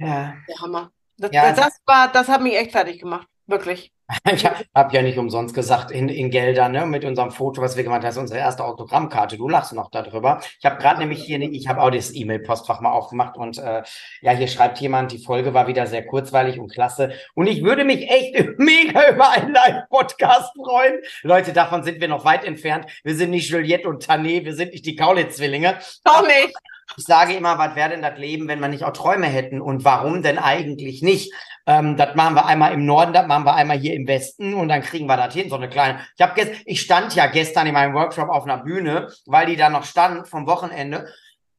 [0.00, 0.34] Ja.
[0.48, 0.90] Der Hammer.
[1.16, 1.52] Das, Ja.
[1.52, 3.28] das war, das hat mich echt fertig gemacht.
[3.46, 3.92] Wirklich.
[4.32, 7.84] Ich habe ja nicht umsonst gesagt, in, in Geldern, ne, mit unserem Foto, was wir
[7.84, 9.36] gemacht haben, das ist unsere erste Autogrammkarte.
[9.36, 10.40] Du lachst noch darüber.
[10.58, 13.82] Ich habe gerade nämlich hier, ne, ich habe auch das E-Mail-Postfach mal aufgemacht und äh,
[14.20, 17.12] ja, hier schreibt jemand, die Folge war wieder sehr kurzweilig und klasse.
[17.34, 21.00] Und ich würde mich echt mega über einen Live-Podcast freuen.
[21.22, 22.86] Leute, davon sind wir noch weit entfernt.
[23.04, 25.78] Wir sind nicht Juliette und Tané, wir sind nicht die Kaulitz-Zwillinge.
[26.04, 26.54] Doch nicht.
[26.96, 29.60] Ich sage immer, was wäre denn das Leben, wenn wir nicht auch Träume hätten?
[29.60, 31.32] Und warum denn eigentlich nicht?
[31.66, 34.68] Ähm, das machen wir einmal im Norden, das machen wir einmal hier im Westen und
[34.68, 36.00] dann kriegen wir das hin, so eine kleine.
[36.16, 39.56] Ich habe gest ich stand ja gestern in meinem Workshop auf einer Bühne, weil die
[39.56, 41.12] da noch stand vom Wochenende.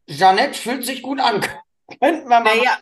[0.08, 1.42] Jeanette fühlt sich gut an.
[2.02, 2.44] Könnten wir mal.
[2.44, 2.78] Naja,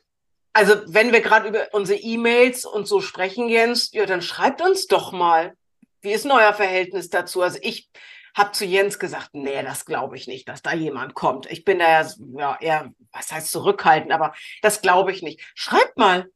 [0.54, 4.88] also wenn wir gerade über unsere E-Mails und so sprechen, Jens, ja, dann schreibt uns
[4.88, 5.54] doch mal.
[6.02, 7.42] Wie ist denn euer Verhältnis dazu?
[7.42, 7.90] Also ich
[8.36, 11.50] habe zu Jens gesagt, nee, das glaube ich nicht, dass da jemand kommt.
[11.52, 15.42] Ich bin da ja, ja eher, was heißt zurückhaltend, aber das glaube ich nicht.
[15.56, 16.30] Schreibt mal.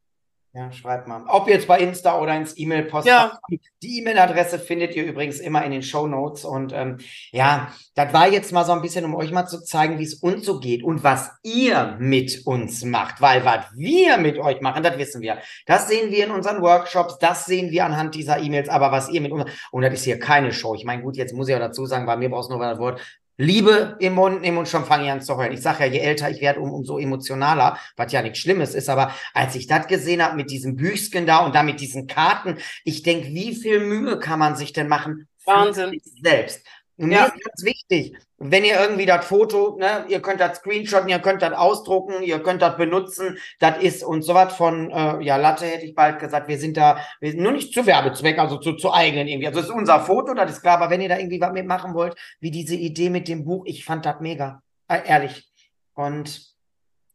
[0.56, 1.24] Ja, schreibt mal.
[1.26, 3.40] Ob jetzt bei Insta oder ins E-Mail-Postfach.
[3.82, 6.44] Die E-Mail-Adresse findet ihr übrigens immer in den Show Notes.
[6.44, 6.98] Und ähm,
[7.32, 10.14] ja, das war jetzt mal so ein bisschen, um euch mal zu zeigen, wie es
[10.14, 13.20] uns so geht und was ihr mit uns macht.
[13.20, 15.38] Weil was wir mit euch machen, das wissen wir.
[15.66, 18.68] Das sehen wir in unseren Workshops, das sehen wir anhand dieser E-Mails.
[18.68, 20.76] Aber was ihr mit uns, und das ist hier keine Show.
[20.76, 22.78] Ich meine, gut, jetzt muss ich auch dazu sagen, bei mir brauchst du nur das
[22.78, 23.00] Wort
[23.36, 25.52] Liebe im Mund nehmen und schon fange ich an zu heulen.
[25.52, 28.88] Ich sage ja, je älter ich werde, um, umso emotionaler, was ja nichts Schlimmes ist.
[28.88, 32.58] Aber als ich das gesehen habe mit diesem Büchsken da und da mit diesen Karten,
[32.84, 35.90] ich denke, wie viel Mühe kann man sich denn machen für Wahnsinn.
[35.90, 36.64] sich selbst?
[36.96, 37.22] Und Ja.
[37.22, 38.16] mir ist ganz wichtig,
[38.46, 42.42] wenn ihr irgendwie das Foto, ne, ihr könnt das screenshotten, ihr könnt das ausdrucken, ihr
[42.42, 46.18] könnt das benutzen, das ist und so was von, äh, ja, Latte hätte ich bald
[46.18, 49.46] gesagt, wir sind da, wir sind nur nicht zu Werbezweck, also zu, zu eigenen irgendwie.
[49.46, 51.94] Also das ist unser Foto, das ist klar, aber wenn ihr da irgendwie was mitmachen
[51.94, 55.48] wollt, wie diese Idee mit dem Buch, ich fand das mega, äh, ehrlich.
[55.94, 56.54] Und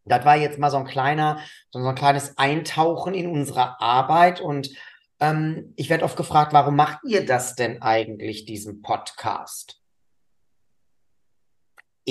[0.06, 1.39] das war jetzt mal so ein kleiner,
[1.70, 4.72] so ein kleines Eintauchen in unsere Arbeit und
[5.20, 9.80] ähm, ich werde oft gefragt, warum macht ihr das denn eigentlich, diesen Podcast?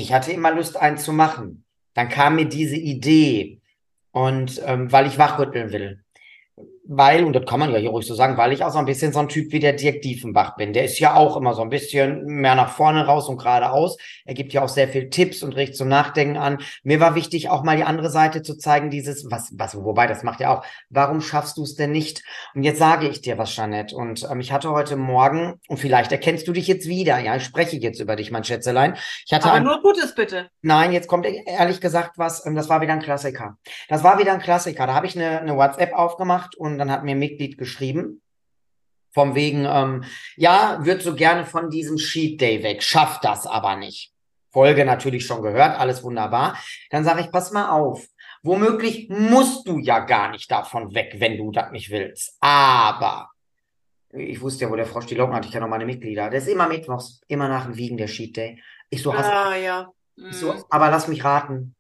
[0.01, 1.65] Ich hatte immer Lust, einen zu machen.
[1.95, 3.61] Dann kam mir diese Idee
[4.13, 6.05] und ähm, weil ich wachrütteln will.
[6.91, 8.87] Weil, und das kann man ja hier ruhig so sagen, weil ich auch so ein
[8.87, 10.73] bisschen so ein Typ wie der Dirk Diefenbach bin.
[10.73, 13.99] Der ist ja auch immer so ein bisschen mehr nach vorne raus und geradeaus.
[14.25, 16.59] Er gibt ja auch sehr viel Tipps und regt zum Nachdenken an.
[16.85, 20.23] Mir war wichtig, auch mal die andere Seite zu zeigen, dieses, was, was, wobei, das
[20.23, 20.65] macht er auch.
[20.89, 22.23] Warum schaffst du es denn nicht?
[22.55, 23.95] Und jetzt sage ich dir was, Jeanette.
[23.95, 27.45] Und ähm, ich hatte heute Morgen, und vielleicht erkennst du dich jetzt wieder, ja, ich
[27.45, 28.97] spreche jetzt über dich, mein Schätzelein.
[29.27, 30.49] Ich hatte Aber ein, nur Gutes bitte.
[30.63, 33.59] Nein, jetzt kommt ehrlich gesagt was, ähm, das war wieder ein Klassiker.
[33.91, 34.87] Das war wieder ein Klassiker.
[34.87, 38.23] Da habe ich eine, eine WhatsApp aufgemacht und dann hat mir ein Mitglied geschrieben,
[39.11, 40.05] vom wegen, ähm,
[40.37, 44.13] ja, wird so gerne von diesem Sheet Day weg, schafft das aber nicht.
[44.51, 46.59] Folge natürlich schon gehört, alles wunderbar.
[46.91, 48.07] Dann sage ich, pass mal auf.
[48.43, 52.37] Womöglich musst du ja gar nicht davon weg, wenn du das nicht willst.
[52.41, 53.31] Aber
[54.11, 56.31] ich wusste ja, wo der Frosch die Locken hat, ich kenne auch meine Mitglieder.
[56.31, 58.63] Der ist immer mittwochs, immer nach dem Wiegen der Sheet Day.
[58.91, 59.93] Ich so, hast Ah, ja.
[60.31, 60.65] so, Mhm.
[60.71, 61.75] aber lass mich raten.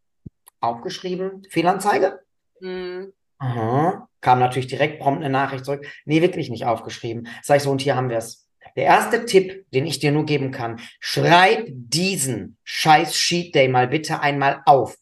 [0.61, 2.20] Aufgeschrieben, Fehlanzeige?
[2.61, 3.12] Mhm.
[3.38, 4.08] Aha.
[4.20, 5.87] Kam natürlich direkt prompt eine Nachricht zurück.
[6.04, 7.28] Nee, wirklich nicht aufgeschrieben.
[7.42, 8.46] Sag ich so, und hier haben wir es.
[8.76, 13.88] Der erste Tipp, den ich dir nur geben kann, schreib diesen scheiß Sheet Day mal
[13.88, 14.96] bitte einmal auf.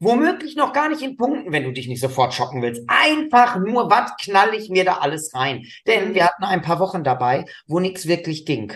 [0.00, 2.82] Womöglich noch gar nicht in Punkten, wenn du dich nicht sofort schocken willst.
[2.86, 5.64] Einfach nur, was knall ich mir da alles rein?
[5.86, 8.72] Denn wir hatten ein paar Wochen dabei, wo nichts wirklich ging.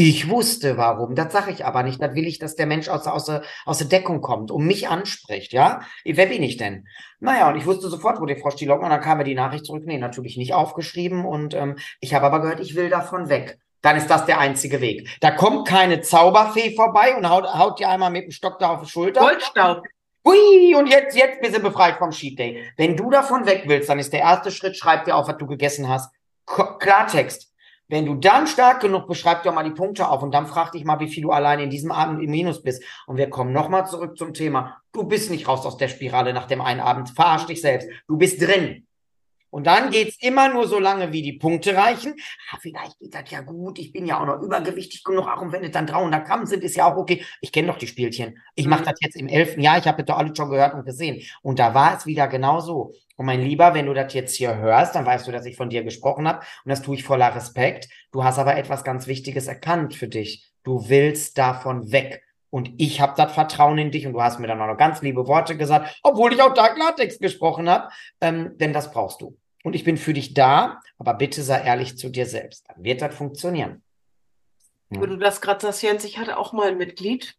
[0.00, 2.00] Ich wusste warum, das sage ich aber nicht.
[2.00, 3.28] Das will ich, dass der Mensch aus, aus,
[3.64, 5.80] aus der Deckung kommt und mich anspricht, ja?
[6.04, 6.86] Wer bin ich denn?
[7.18, 9.66] Naja, und ich wusste sofort, wo die Frau Stilock, und dann kam mir die Nachricht
[9.66, 13.58] zurück, nee, natürlich nicht aufgeschrieben und ähm, ich habe aber gehört, ich will davon weg.
[13.82, 15.08] Dann ist das der einzige Weg.
[15.20, 18.82] Da kommt keine Zauberfee vorbei und haut, haut dir einmal mit dem Stock da auf
[18.82, 19.18] die Schulter.
[19.18, 19.82] Goldstaub.
[20.24, 22.70] Hui, und jetzt, jetzt bist du befreit vom Cheat Day.
[22.76, 25.46] Wenn du davon weg willst, dann ist der erste Schritt, schreib dir auf, was du
[25.48, 26.14] gegessen hast.
[26.46, 27.52] K Klartext.
[27.88, 30.72] Wenn du dann stark genug bist, schreib dir mal die Punkte auf und dann frag
[30.72, 32.82] dich mal, wie viel du allein in diesem Abend im Minus bist.
[33.06, 34.82] Und wir kommen nochmal zurück zum Thema.
[34.92, 37.08] Du bist nicht raus aus der Spirale nach dem einen Abend.
[37.08, 37.88] Verarsch dich selbst.
[38.06, 38.86] Du bist drin.
[39.50, 42.14] Und dann geht's immer nur so lange, wie die Punkte reichen.
[42.52, 43.78] Ah, vielleicht geht das ja gut.
[43.78, 45.26] Ich bin ja auch noch übergewichtig genug.
[45.26, 47.24] Auch wenn es dann 300 Gramm sind, ist ja auch okay.
[47.40, 48.38] Ich kenne doch die Spielchen.
[48.54, 49.78] Ich mache das jetzt im elften Jahr.
[49.78, 51.22] Ich habe das doch alle schon gehört und gesehen.
[51.40, 52.92] Und da war es wieder genau so.
[53.18, 55.70] Und mein Lieber, wenn du das jetzt hier hörst, dann weißt du, dass ich von
[55.70, 56.38] dir gesprochen habe.
[56.64, 57.88] Und das tue ich voller Respekt.
[58.12, 60.48] Du hast aber etwas ganz Wichtiges erkannt für dich.
[60.62, 62.22] Du willst davon weg.
[62.50, 65.02] Und ich habe das Vertrauen in dich und du hast mir dann auch noch ganz
[65.02, 67.88] liebe Worte gesagt, obwohl ich auch da Klartext gesprochen habe,
[68.20, 69.36] ähm, denn das brauchst du.
[69.64, 72.68] Und ich bin für dich da, aber bitte sei ehrlich zu dir selbst.
[72.68, 73.82] Dann wird das funktionieren.
[74.90, 77.36] Wo du das gerade sagst, Jens, ich hatte auch mal ein Mitglied.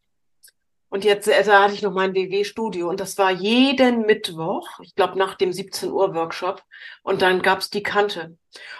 [0.90, 5.20] Und jetzt da hatte ich noch mein WW-Studio und das war jeden Mittwoch, ich glaube
[5.20, 6.64] nach dem 17 Uhr Workshop.
[7.04, 8.36] Und dann gab's die Kante.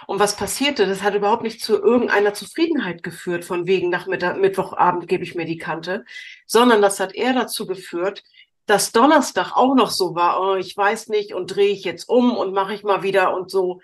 [0.06, 0.86] Und was passierte?
[0.86, 5.36] Das hat überhaupt nicht zu irgendeiner Zufriedenheit geführt, von wegen nach Mittag, Mittwochabend gebe ich
[5.36, 6.04] mir die Kante,
[6.46, 8.24] sondern das hat eher dazu geführt,
[8.66, 12.36] dass Donnerstag auch noch so war, oh, ich weiß nicht und drehe ich jetzt um
[12.36, 13.80] und mache ich mal wieder und so.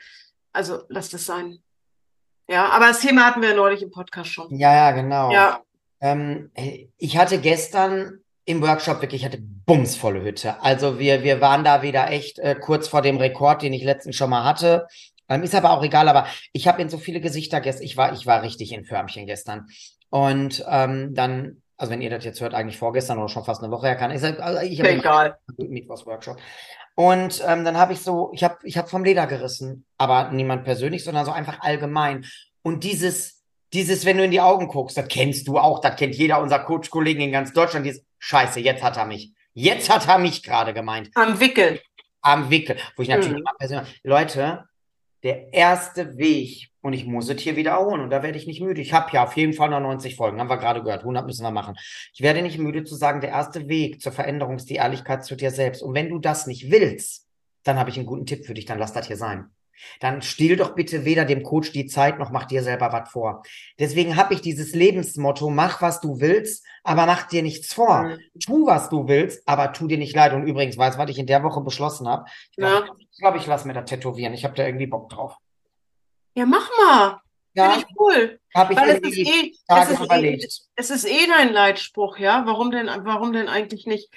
[0.53, 1.63] Also lass das sein.
[2.49, 4.57] Ja, aber das Thema hatten wir neulich im Podcast schon.
[4.57, 5.33] Ja, ja, genau.
[5.33, 5.61] Ja,
[6.01, 6.51] Ähm,
[6.99, 10.63] ich hatte gestern im Workshop wirklich, ich hatte bumsvolle Hütte.
[10.63, 14.17] Also wir, wir waren da wieder echt äh, kurz vor dem Rekord, den ich letztens
[14.17, 14.87] schon mal hatte.
[15.29, 18.13] Ähm, ist aber auch egal, aber ich habe in so viele Gesichter gestern, ich war,
[18.13, 19.67] ich war richtig in Förmchen gestern.
[20.09, 23.73] Und ähm, dann, also wenn ihr das jetzt hört, eigentlich vorgestern oder schon fast eine
[23.73, 25.39] Woche her kann, ist halt, also ich habe egal.
[25.57, 26.39] Mittwochs-Workshop.
[26.95, 30.65] Und ähm, dann habe ich so, ich habe ich hab vom Leder gerissen, aber niemand
[30.65, 32.25] persönlich, sondern so einfach allgemein.
[32.63, 33.36] Und dieses,
[33.73, 36.61] dieses, wenn du in die Augen guckst, das kennst du auch, das kennt jeder unserer
[36.61, 39.33] Coach-Kollegen in ganz Deutschland, dieses Scheiße, jetzt hat er mich.
[39.55, 41.11] Jetzt hat er mich gerade gemeint.
[41.15, 41.79] Am Wickeln.
[42.21, 42.77] Am Wickel.
[42.97, 43.39] Wo ich natürlich Mhm.
[43.41, 44.65] immer persönlich, Leute,
[45.23, 48.81] der erste Weg, und ich muss es hier wiederholen, und da werde ich nicht müde.
[48.81, 51.43] Ich habe ja auf jeden Fall noch 90 Folgen, haben wir gerade gehört, 100 müssen
[51.43, 51.75] wir machen.
[52.15, 55.35] Ich werde nicht müde zu sagen, der erste Weg zur Veränderung ist die Ehrlichkeit zu
[55.37, 55.83] dir selbst.
[55.83, 57.27] Und wenn du das nicht willst,
[57.65, 59.51] dann habe ich einen guten Tipp für dich, dann lass das hier sein.
[60.01, 63.43] Dann still doch bitte weder dem Coach die Zeit, noch mach dir selber was vor.
[63.79, 68.03] Deswegen habe ich dieses Lebensmotto, mach, was du willst, aber mach dir nichts vor.
[68.05, 68.19] Mhm.
[68.45, 70.33] Tu, was du willst, aber tu dir nicht leid.
[70.33, 72.25] Und übrigens, weißt du, was ich in der Woche beschlossen habe?
[72.51, 72.95] Ich glaube, Ja.
[72.99, 74.35] ich, glaub, ich lasse mir das tätowieren.
[74.35, 75.37] Ich habe da irgendwie Bock drauf.
[76.35, 77.21] Ja, mach mal.
[77.55, 78.41] Ja, Finde ich cool.
[78.55, 82.43] habe ich Weil es ist eh, es ist eh, es ist eh dein Leitspruch, ja.
[82.45, 84.11] Warum denn, warum denn eigentlich nicht?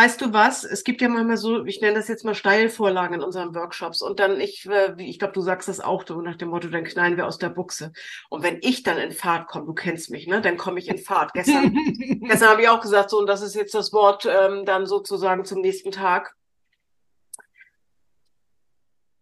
[0.00, 0.64] Weißt du was?
[0.64, 4.00] Es gibt ja manchmal so, ich nenne das jetzt mal Steilvorlagen in unseren Workshops.
[4.00, 6.84] Und dann, ich, äh, ich glaube, du sagst das auch, so nach dem Motto, dann
[6.84, 7.92] knallen wir aus der Buchse.
[8.30, 10.40] Und wenn ich dann in Fahrt komme, du kennst mich, ne?
[10.40, 11.34] Dann komme ich in Fahrt.
[11.34, 11.74] Gestern,
[12.22, 15.44] gestern habe ich auch gesagt, so, und das ist jetzt das Wort ähm, dann sozusagen
[15.44, 16.34] zum nächsten Tag.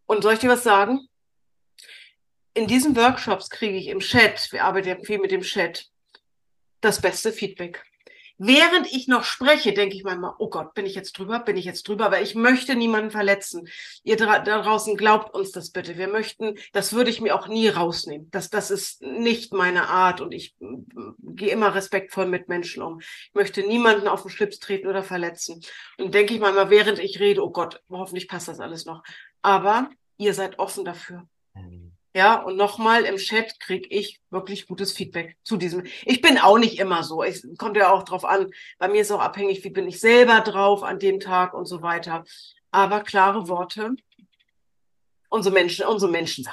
[0.07, 1.09] Und soll ich dir was sagen?
[2.55, 5.91] In diesen Workshops kriege ich im Chat, wir arbeiten ja viel mit dem Chat,
[6.81, 7.83] das beste Feedback.
[8.38, 11.64] Während ich noch spreche, denke ich manchmal, oh Gott, bin ich jetzt drüber, bin ich
[11.64, 13.68] jetzt drüber, aber ich möchte niemanden verletzen.
[14.05, 15.98] Ihr da draußen glaubt uns das bitte.
[15.98, 18.31] Wir möchten, das würde ich mir auch nie rausnehmen.
[18.31, 23.01] Das, das ist nicht meine Art und ich mm, gehe immer respektvoll mit Menschen um.
[23.01, 25.61] Ich möchte niemanden auf den Schlips treten oder verletzen.
[25.98, 29.03] Und denke ich manchmal, während ich rede, oh Gott, hoffentlich passt das alles noch.
[29.42, 31.29] Aber ihr seid offen dafür.
[32.14, 35.85] Ja, und nochmal im Chat kriege ich wirklich gutes Feedback zu diesem.
[36.05, 37.23] Ich bin auch nicht immer so.
[37.23, 38.51] Es kommt ja auch drauf an.
[38.79, 41.83] Bei mir ist auch abhängig, wie bin ich selber drauf an dem Tag und so
[41.83, 42.25] weiter.
[42.71, 43.94] Aber klare Worte.
[45.29, 46.47] Unsere Menschen, unsere Menschen,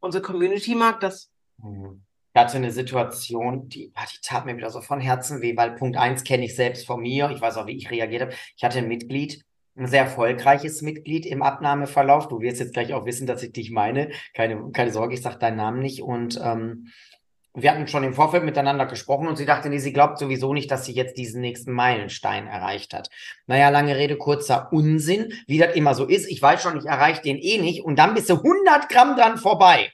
[0.00, 1.30] unsere Community mag das.
[1.58, 2.02] Mhm.
[2.34, 5.72] Ich hatte eine Situation, die, ah, die tat mir wieder so von Herzen weh, weil
[5.72, 7.30] Punkt eins kenne ich selbst von mir.
[7.30, 8.34] Ich weiß auch, wie ich reagiert habe.
[8.56, 9.44] Ich hatte ein Mitglied,
[9.76, 12.28] ein sehr erfolgreiches Mitglied im Abnahmeverlauf.
[12.28, 14.10] Du wirst jetzt gleich auch wissen, dass ich dich meine.
[14.34, 16.02] Keine, keine Sorge, ich sage deinen Namen nicht.
[16.02, 16.88] Und ähm,
[17.54, 20.70] wir hatten schon im Vorfeld miteinander gesprochen und sie dachte, nee, sie glaubt sowieso nicht,
[20.70, 23.10] dass sie jetzt diesen nächsten Meilenstein erreicht hat.
[23.46, 26.30] Naja, lange Rede, kurzer Unsinn, wie das immer so ist.
[26.30, 29.36] Ich weiß schon, ich erreiche den eh nicht und dann bist du 100 Gramm dran
[29.36, 29.92] vorbei.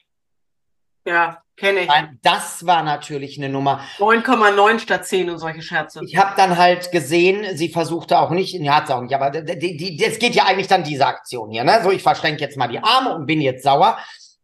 [1.05, 1.91] Ja, kenne ich.
[2.21, 3.81] Das war natürlich eine Nummer.
[3.97, 6.01] 9,9 statt 10 und solche Scherze.
[6.05, 9.29] Ich habe dann halt gesehen, sie versuchte auch nicht, ja, hat sie auch nicht, aber
[9.29, 11.81] die, die, das geht ja eigentlich dann diese Aktion hier, ne?
[11.83, 13.97] So, ich verschränke jetzt mal die Arme und bin jetzt sauer.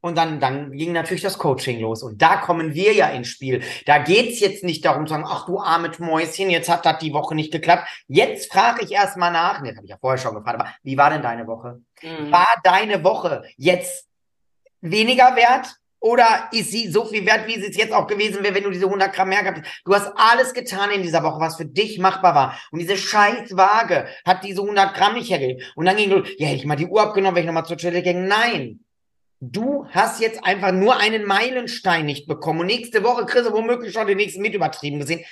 [0.06, 2.04] Und dann, dann ging natürlich das Coaching los.
[2.04, 3.64] Und da kommen wir ja ins Spiel.
[3.88, 7.12] Da geht's jetzt nicht darum zu sagen, ach du armes Mäuschen, jetzt hat das die
[7.12, 7.88] Woche nicht geklappt.
[8.08, 9.62] Jetzt frage ich erstmal nach.
[9.62, 11.82] Ne, das habe ich ja vorher schon gefragt, aber wie war denn deine Woche?
[12.04, 12.32] Mhm.
[12.32, 14.08] War deine Woche jetzt
[14.82, 15.76] weniger wert?
[16.06, 18.70] Oder ist sie so viel wert, wie sie es jetzt auch gewesen wäre, wenn du
[18.70, 19.82] diese 100 Gramm mehr gehabt hättest?
[19.86, 22.60] Du hast alles getan in dieser Woche, was für dich machbar war.
[22.70, 25.64] Und diese scheiß Waage hat diese 100 Gramm nicht hergegeben.
[25.74, 27.78] Und dann ging du, ja, hätte ich mal die Uhr abgenommen, wenn ich nochmal zur
[27.78, 28.28] Toilette ging.
[28.28, 28.82] Nein.
[29.40, 32.60] Du hast jetzt einfach nur einen Meilenstein nicht bekommen.
[32.60, 35.26] Und nächste Woche kriegst du womöglich schon den nächsten mit übertrieben gesehen.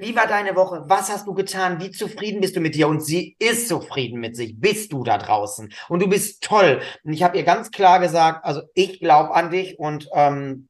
[0.00, 0.82] Wie war deine Woche?
[0.86, 1.78] Was hast du getan?
[1.78, 2.88] Wie zufrieden bist du mit dir?
[2.88, 4.58] Und sie ist zufrieden mit sich.
[4.58, 5.74] Bist du da draußen?
[5.90, 6.80] Und du bist toll.
[7.04, 10.68] Und ich habe ihr ganz klar gesagt, also ich glaube an dich und ähm,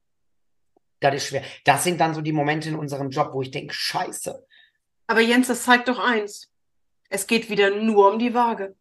[0.98, 1.44] das ist schwer.
[1.64, 4.44] Das sind dann so die Momente in unserem Job, wo ich denke, scheiße.
[5.06, 6.50] Aber Jens, das zeigt doch eins.
[7.08, 8.74] Es geht wieder nur um die Waage.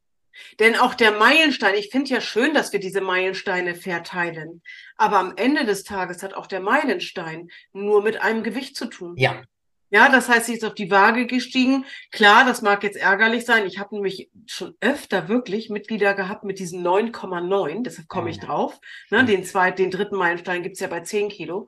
[0.59, 4.63] Denn auch der Meilenstein, ich finde ja schön, dass wir diese Meilensteine verteilen.
[4.97, 9.15] Aber am Ende des Tages hat auch der Meilenstein nur mit einem Gewicht zu tun.
[9.15, 9.43] Ja,
[9.91, 11.85] Ja, das heißt, sie ist auf die Waage gestiegen.
[12.11, 13.65] Klar, das mag jetzt ärgerlich sein.
[13.65, 17.83] Ich habe nämlich schon öfter wirklich Mitglieder gehabt mit diesen 9,9.
[17.83, 18.79] Deshalb komme ich drauf.
[19.09, 21.67] Ne, den zweiten, den dritten Meilenstein gibt's ja bei 10 Kilo.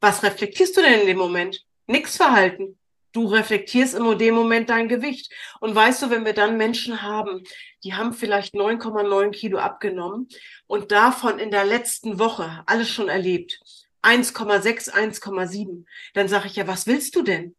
[0.00, 1.64] Was reflektierst du denn in dem Moment?
[1.88, 2.78] Nix Verhalten.
[3.12, 5.32] Du reflektierst in dem Moment dein Gewicht.
[5.60, 7.42] Und weißt du, wenn wir dann Menschen haben,
[7.82, 10.28] die haben vielleicht 9,9 Kilo abgenommen
[10.66, 13.60] und davon in der letzten Woche alles schon erlebt.
[14.08, 15.84] 1,6, 1,7.
[16.14, 17.54] Dann sage ich ja, was willst du denn?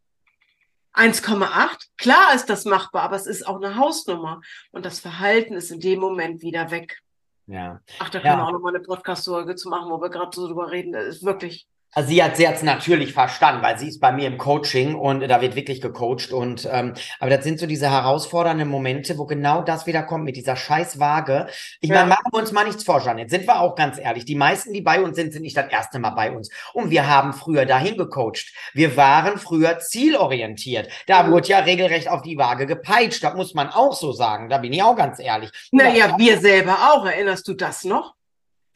[0.94, 1.88] 1,8?
[1.98, 4.42] Klar ist das machbar, aber es ist auch eine Hausnummer.
[4.72, 7.00] Und das Verhalten ist in dem Moment wieder weg.
[7.48, 7.80] ja.
[8.00, 8.24] Ach, da Ja.
[8.24, 10.92] können wir auch noch mal eine Podcast-Folge zu machen, wo wir gerade so drüber reden.
[10.94, 11.68] Das ist wirklich.
[11.94, 15.22] Also sie hat sie hat's natürlich verstanden, weil sie ist bei mir im Coaching und
[15.28, 19.64] da wird wirklich gecoacht und ähm, aber das sind so diese herausfordernden Momente, wo genau
[19.64, 21.48] das wieder kommt mit dieser scheiß Waage.
[21.82, 21.96] Ich Ja.
[21.96, 23.32] meine, machen wir uns mal nichts vor, Janet.
[23.32, 24.26] Sind wir auch ganz ehrlich.
[24.26, 26.50] Die meisten, die bei uns sind, sind nicht das erste Mal bei uns.
[26.74, 28.54] Und wir haben früher dahin gecoacht.
[28.74, 30.90] Wir waren früher zielorientiert.
[31.08, 31.32] Da Mhm.
[31.32, 33.24] wurde ja regelrecht auf die Waage gepeitscht.
[33.24, 34.50] Das muss man auch so sagen.
[34.50, 35.50] Da bin ich auch ganz ehrlich.
[35.72, 37.06] Naja, wir selber auch.
[37.06, 38.14] Erinnerst du das noch?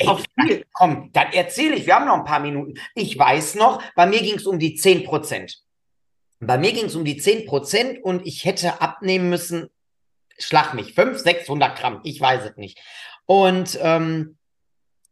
[0.03, 0.65] Ey, Auf viel.
[0.73, 1.85] Komm, dann erzähle ich.
[1.85, 2.75] Wir haben noch ein paar Minuten.
[2.95, 5.59] Ich weiß noch, bei mir ging es um die 10 Prozent.
[6.39, 9.69] Bei mir ging es um die 10 Prozent und ich hätte abnehmen müssen,
[10.37, 12.01] schlag mich, 500, 600 Gramm.
[12.03, 12.79] Ich weiß es nicht.
[13.25, 14.37] Und ähm,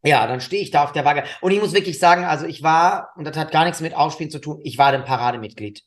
[0.04, 1.24] ja, dann stehe ich da auf der Waage.
[1.42, 4.32] Und ich muss wirklich sagen, also ich war, und das hat gar nichts mit Ausspielen
[4.32, 5.84] zu tun, ich war ein Parademitglied.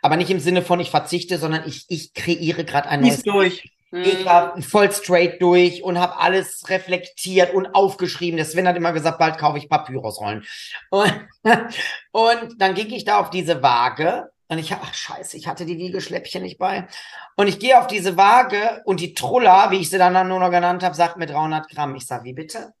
[0.00, 3.62] Aber nicht im Sinne von ich verzichte, sondern ich, ich kreiere gerade ein neues Lies
[3.90, 8.36] ich war voll straight durch und habe alles reflektiert und aufgeschrieben.
[8.36, 10.44] Der Sven hat immer gesagt, bald kaufe ich Papyrusrollen.
[10.90, 11.28] Und,
[12.12, 15.78] und dann ging ich da auf diese Waage und ich ach scheiße, ich hatte die
[15.78, 16.88] Wiegeschläppchen nicht bei.
[17.36, 20.50] Und ich gehe auf diese Waage und die Trulla, wie ich sie dann nur noch
[20.50, 21.94] genannt habe, sagt mir 300 Gramm.
[21.96, 22.72] Ich sag, wie bitte?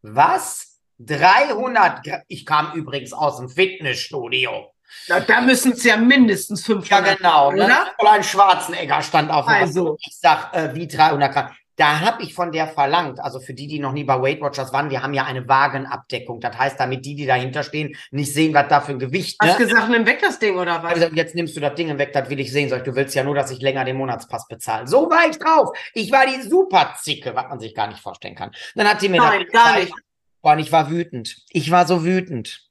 [0.00, 0.80] Was?
[0.98, 2.22] 300 Gramm?
[2.26, 4.71] Ich kam übrigens aus dem Fitnessstudio.
[5.08, 7.52] Na, da müssen es ja mindestens Ja, 500 genau.
[7.52, 7.64] Ne?
[7.64, 7.86] oder?
[7.98, 9.96] Fräulein Schwarzenegger stand auf dem Also.
[10.00, 11.50] Ich sag, äh, wie 300 Gramm.
[11.76, 14.74] Da habe ich von der verlangt, also für die, die noch nie bei Weight Watchers
[14.74, 16.38] waren, wir haben ja eine Wagenabdeckung.
[16.38, 19.58] Das heißt, damit die, die dahinter stehen, nicht sehen, was da für ein Gewicht Hast
[19.58, 19.66] ne?
[19.66, 20.94] gesagt, nimm weg das Ding oder was?
[20.94, 22.68] gesagt, jetzt nimmst du das Ding weg, das will ich sehen.
[22.68, 24.86] Sag ich, du willst ja nur, dass ich länger den Monatspass bezahle.
[24.86, 25.70] So war ich drauf.
[25.94, 28.52] Ich war die Superzicke, was man sich gar nicht vorstellen kann.
[28.74, 29.94] Dann hat die mir Nein, gar nicht.
[30.42, 31.36] Boah, ich war wütend.
[31.50, 32.68] Ich war so wütend.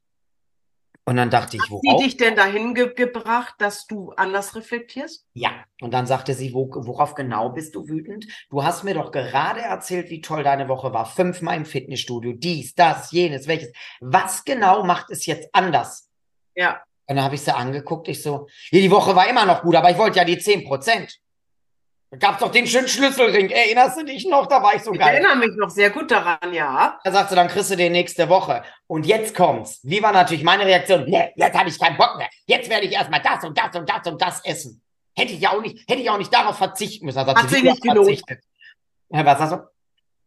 [1.06, 2.04] Und dann dachte ich, Hat sie worauf?
[2.04, 5.26] dich denn dahin ge gebracht, dass du anders reflektierst?
[5.34, 8.28] Ja, und dann sagte sie, wo, worauf genau bist du wütend?
[8.50, 11.06] Du hast mir doch gerade erzählt, wie toll deine Woche war.
[11.06, 13.72] Fünfmal im Fitnessstudio, dies, das, jenes, welches.
[14.00, 16.10] Was genau macht es jetzt anders?
[16.56, 16.82] Ja.
[17.08, 19.76] Und dann habe ich sie angeguckt, ich so, ja, die Woche war immer noch gut,
[19.76, 21.20] aber ich wollte ja die 10 Prozent.
[22.12, 23.50] Da gab's doch den schönen Schlüsselring.
[23.50, 24.46] Erinnerst du dich noch?
[24.48, 25.16] Da war ich so Ich geil.
[25.16, 27.00] erinnere mich noch sehr gut daran, ja.
[27.06, 28.64] Da sagst du, dann kriegst du den nächste Woche.
[28.88, 29.80] Und jetzt kommt's.
[29.84, 31.06] Wie war natürlich meine Reaktion?
[31.08, 32.28] Nee, jetzt habe ich keinen Bock mehr.
[32.48, 34.82] Jetzt werde ich erstmal das und das und das und das essen.
[35.16, 37.26] Hätte ich ja auch nicht, hätte ich auch nicht darauf verzichten müssen.
[37.26, 38.44] Hat sie nicht verzichtet.
[39.10, 39.58] Ja, was sagst du?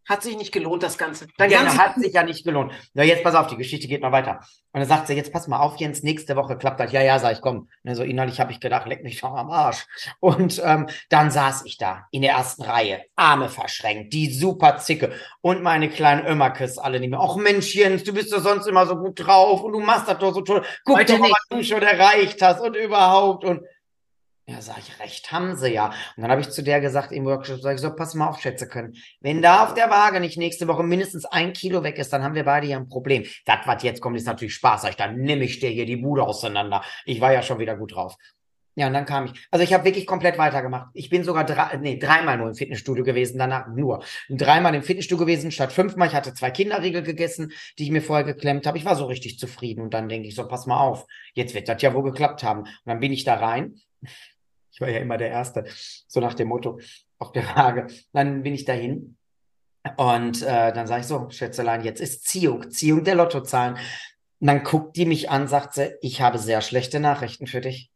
[0.09, 1.27] Hat sich nicht gelohnt, das Ganze.
[1.39, 2.73] Dein Ja, ganzes- hat sich ja nicht gelohnt.
[2.93, 4.41] Na, jetzt pass auf, die Geschichte geht noch weiter.
[4.73, 6.93] Und dann sagt sie, jetzt pass mal auf, Jens, nächste Woche klappt das.
[6.93, 7.69] Ja, ja, sag ich, komm.
[7.85, 9.87] Ne, so innerlich habe ich gedacht, leck mich doch am Arsch.
[10.21, 15.13] Und ähm, dann saß ich da in der ersten Reihe, Arme verschränkt, die super Zicke
[15.41, 17.21] und meine kleinen Ömmerkes alle nicht mehr.
[17.21, 20.19] Och Mensch, Jens, du bist doch sonst immer so gut drauf und du machst das
[20.19, 20.65] doch so toll.
[20.85, 23.45] Guck Heute doch mal, was du schon erreicht hast und überhaupt.
[23.45, 23.63] Und
[24.47, 25.87] ja, sag ich, recht haben sie ja.
[25.87, 28.41] Und dann habe ich zu der gesagt im Workshop, sag ich so, pass mal auf,
[28.41, 28.95] Schätze können.
[29.21, 32.35] Wenn da auf der Waage nicht nächste Woche mindestens ein Kilo weg ist, dann haben
[32.35, 33.25] wir beide ja ein Problem.
[33.47, 34.83] Das, was jetzt kommt, ist natürlich Spaß.
[34.83, 36.83] Sag ich, dann nehme ich dir hier die Bude auseinander.
[37.07, 38.17] Ich war ja schon wieder gut drauf.
[38.77, 39.33] Ja, und dann kam ich.
[39.51, 40.89] Also ich habe wirklich komplett weitergemacht.
[40.95, 44.03] Ich bin sogar drei, nee, dreimal nur im Fitnessstudio gewesen, danach nur.
[44.29, 46.09] Dreimal im Fitnessstudio gewesen, statt fünfmal.
[46.09, 48.77] Ich hatte zwei Kinderriegel gegessen, die ich mir vorher geklemmt habe.
[48.77, 49.81] Ich war so richtig zufrieden.
[49.81, 52.63] Und dann denke ich so, pass mal auf, jetzt wird das ja wohl geklappt haben.
[52.63, 53.77] Und dann bin ich da rein.
[54.75, 55.65] Ich war ja immer der Erste,
[56.09, 56.81] so nach dem Motto
[57.19, 57.87] auf der Waage.
[58.13, 59.17] Dann bin ich dahin.
[59.97, 63.75] Und äh, dann sage ich so, Schätzelein, jetzt ist Ziehung, Ziehung der Lottozahlen.
[64.41, 67.91] Und dann guckt die mich an, sagt sie, ich habe sehr schlechte Nachrichten für dich.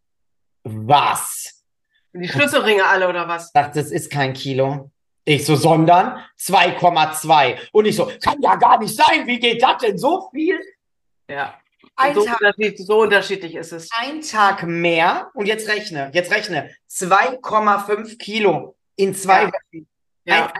[0.62, 1.64] Was?
[2.12, 3.50] Die Schlüsselringe alle oder was?
[3.50, 4.92] Sagt, das ist kein Kilo.
[5.24, 7.58] Ich so, sondern 2,2.
[7.72, 9.26] Und ich so, kann ja gar nicht sein.
[9.26, 9.98] Wie geht das denn?
[9.98, 10.60] So viel?
[11.28, 11.58] Ja.
[12.00, 13.88] Ein So, Tag, unterschiedlich, so unterschiedlich ist es.
[13.92, 15.30] ein Tag mehr.
[15.34, 16.70] Und jetzt rechne, jetzt rechne.
[16.88, 19.46] 2,5 Kilo in zwei Ja.
[19.48, 19.86] Wochen.
[20.24, 20.52] Ja.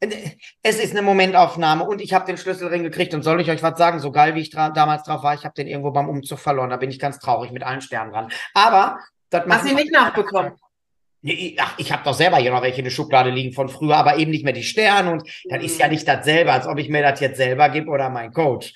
[0.00, 0.30] Ein- äh,
[0.62, 3.14] Es ist eine Momentaufnahme und ich habe den Schlüsselring gekriegt.
[3.14, 4.00] Und soll ich euch was sagen?
[4.00, 6.70] So geil, wie ich dra damals drauf war, ich habe den irgendwo beim Umzug verloren.
[6.70, 8.32] Da bin ich ganz traurig mit allen Sternen dran.
[8.54, 8.98] Aber
[9.30, 10.52] das Hast du ihn nicht nachbekommen?
[11.24, 13.96] Nee, Ach, ich habe doch selber hier noch welche in der Schublade liegen von früher,
[13.96, 15.12] aber eben nicht mehr die Sterne.
[15.12, 18.10] Und das ist ja nicht dasselbe, als ob ich mir das jetzt selber gebe oder
[18.10, 18.72] mein Coach.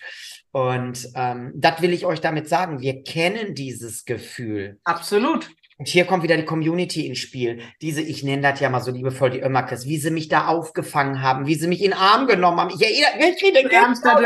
[0.56, 2.80] Und ähm, das will ich euch damit sagen.
[2.80, 4.80] Wir kennen dieses Gefühl.
[4.84, 5.50] Absolut.
[5.76, 7.60] Und hier kommt wieder die Community ins Spiel.
[7.82, 11.20] Diese, ich nenne das ja mal so liebevoll die Ömmerkes, wie sie mich da aufgefangen
[11.20, 12.70] haben, wie sie mich in den Arm genommen haben.
[12.74, 13.70] Ich erinnere mich wieder.
[13.70, 14.18] Ärmster.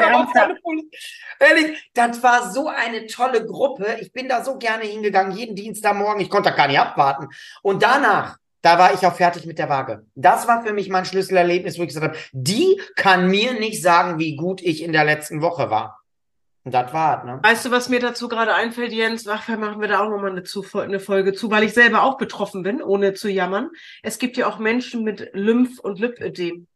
[1.40, 3.96] Ehrlich, das war so eine tolle Gruppe.
[4.00, 6.22] Ich bin da so gerne hingegangen, jeden Dienstagmorgen.
[6.22, 7.26] Ich konnte das gar nicht abwarten.
[7.62, 10.06] Und danach, da war ich auch fertig mit der Waage.
[10.14, 14.20] Das war für mich mein Schlüsselerlebnis, wo ich gesagt habe, die kann mir nicht sagen,
[14.20, 15.99] wie gut ich in der letzten Woche war.
[16.64, 17.40] Und das war, ne?
[17.42, 19.26] Weißt du, was mir dazu gerade einfällt, Jens?
[19.26, 20.44] Ach, vielleicht machen wir da auch nochmal eine,
[20.84, 23.70] eine Folge zu, weil ich selber auch betroffen bin, ohne zu jammern.
[24.02, 26.66] Es gibt ja auch Menschen mit Lymph- und Lipödem.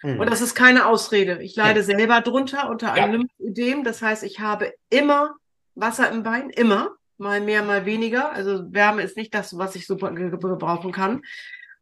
[0.00, 0.20] Hm.
[0.20, 1.42] Und das ist keine Ausrede.
[1.42, 3.18] Ich leide selber drunter unter einem Ja.
[3.18, 3.84] Lymphödem.
[3.84, 5.36] Das heißt, ich habe immer
[5.74, 6.90] Wasser im Bein, immer.
[7.16, 8.32] Mal mehr, mal weniger.
[8.32, 11.22] Also Wärme ist nicht das, was ich super ge- gebrauchen kann.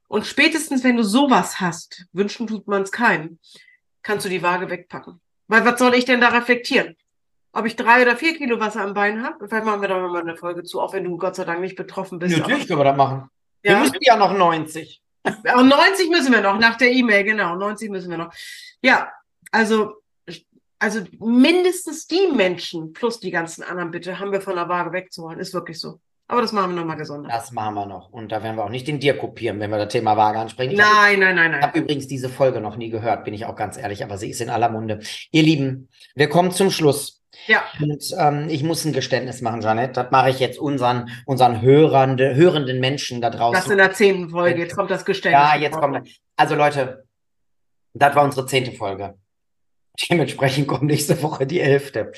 [0.08, 3.38] Und spätestens, wenn du sowas hast, wünschen tut man es keinem,
[4.02, 5.20] kannst du die Waage wegpacken.
[5.48, 6.96] Weil was soll ich denn da reflektieren?
[7.58, 9.48] Ob ich drei oder vier Kilo Wasser am Bein habe?
[9.48, 11.74] Vielleicht machen wir da mal eine Folge zu, auch wenn du Gott sei Dank nicht
[11.76, 12.36] betroffen bist.
[12.38, 13.28] Natürlich können wir das machen.
[13.62, 13.80] Wir Ja.
[13.80, 15.02] müssen ja noch 90.
[15.24, 17.56] Aber 90 müssen wir noch, nach der E-Mail, genau.
[17.56, 18.32] 90 müssen wir noch.
[18.80, 19.10] Ja,
[19.50, 19.94] also,
[20.78, 25.40] also mindestens die Menschen plus die ganzen anderen bitte haben wir von der Waage wegzuholen.
[25.40, 25.98] Ist wirklich so.
[26.30, 27.32] Aber das machen wir nochmal gesondert.
[27.32, 28.10] Das machen wir noch.
[28.12, 30.72] Und da werden wir auch nicht den dir kopieren, wenn wir das Thema Waage ansprechen.
[30.74, 31.62] Ich habe Nein, nein, nein, nein.
[31.62, 34.40] hab übrigens diese Folge noch nie gehört, bin ich auch ganz ehrlich, aber sie ist
[34.42, 35.00] in aller Munde.
[35.32, 37.17] Ihr Lieben, wir kommen zum Schluss.
[37.46, 39.92] Ja, Und ähm, ich muss ein Geständnis machen, Janette.
[39.92, 43.72] Das mache ich jetzt unseren, unseren hörende, hörenden Menschen da das draußen.
[43.72, 44.60] in der zehnten Folge.
[44.60, 45.42] Jetzt kommt das Geständnis.
[45.42, 46.08] Ja, jetzt kommt.
[46.36, 47.04] Also Leute,
[47.94, 49.14] das war unsere zehnte Folge.
[50.10, 52.12] Dementsprechend kommt nächste Woche die elfte.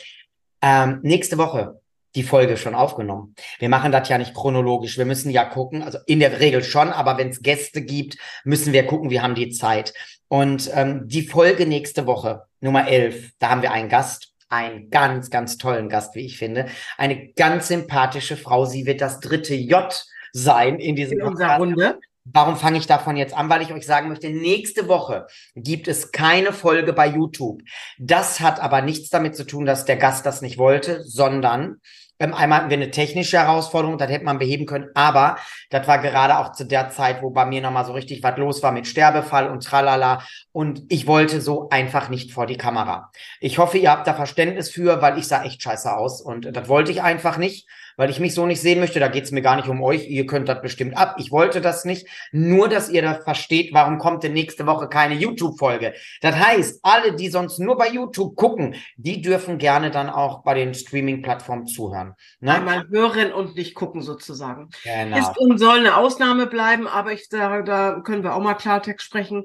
[0.63, 1.81] Ähm, nächste Woche
[2.15, 3.35] die Folge schon aufgenommen.
[3.59, 4.99] Wir machen das ja nicht chronologisch.
[4.99, 8.73] Wir müssen ja gucken, also in der Regel schon, aber wenn es Gäste gibt, müssen
[8.73, 9.95] wir gucken, wir haben die Zeit.
[10.29, 15.31] Und ähm, die Folge nächste Woche, Nummer elf, da haben wir einen Gast, einen ganz,
[15.31, 16.67] ganz tollen Gast, wie ich finde.
[16.99, 18.67] Eine ganz sympathische Frau.
[18.67, 21.99] Sie wird das dritte J sein in diesem in unserer Runde.
[22.25, 23.49] Warum fange ich davon jetzt an?
[23.49, 27.63] Weil ich euch sagen möchte, nächste Woche gibt es keine Folge bei YouTube.
[27.99, 31.81] Das hat aber nichts damit zu tun, dass der Gast das nicht wollte, sondern
[32.21, 35.37] einmal hatten wir eine technische Herausforderung, das hätte man beheben können, aber
[35.71, 38.63] das war gerade auch zu der Zeit, wo bei mir nochmal so richtig was los
[38.63, 40.23] war mit Sterbefall und tralala.
[40.53, 43.11] Und ich wollte so einfach nicht vor die Kamera.
[43.41, 46.69] Ich hoffe, ihr habt da Verständnis für, weil ich sah echt scheiße aus und das
[46.69, 47.67] wollte ich einfach nicht
[48.01, 48.99] weil ich mich so nicht sehen möchte.
[48.99, 50.09] Da geht es mir gar nicht um euch.
[50.09, 51.17] Ihr könnt das bestimmt ab.
[51.19, 52.07] Ich wollte das nicht.
[52.33, 55.93] Nur, dass ihr da versteht, warum kommt denn nächste Woche keine YouTube-Folge.
[56.23, 60.55] Das heißt, alle, die sonst nur bei YouTube gucken, die dürfen gerne dann auch bei
[60.55, 62.15] den Streaming-Plattformen zuhören.
[62.41, 62.55] Ne?
[62.55, 64.71] Einmal hören und nicht gucken sozusagen.
[64.83, 65.19] Genau.
[65.19, 69.05] Ist und soll eine Ausnahme bleiben, aber ich sage, da können wir auch mal Klartext
[69.05, 69.45] sprechen.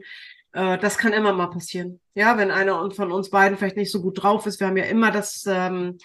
[0.54, 2.00] Äh, das kann immer mal passieren.
[2.13, 4.62] Ja, wenn einer von uns beiden vielleicht nicht so gut drauf ist.
[4.62, 5.98] Wir haben ja immer das ähm,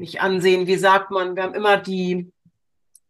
[0.00, 2.32] nicht ansehen, wie sagt man, wir haben immer die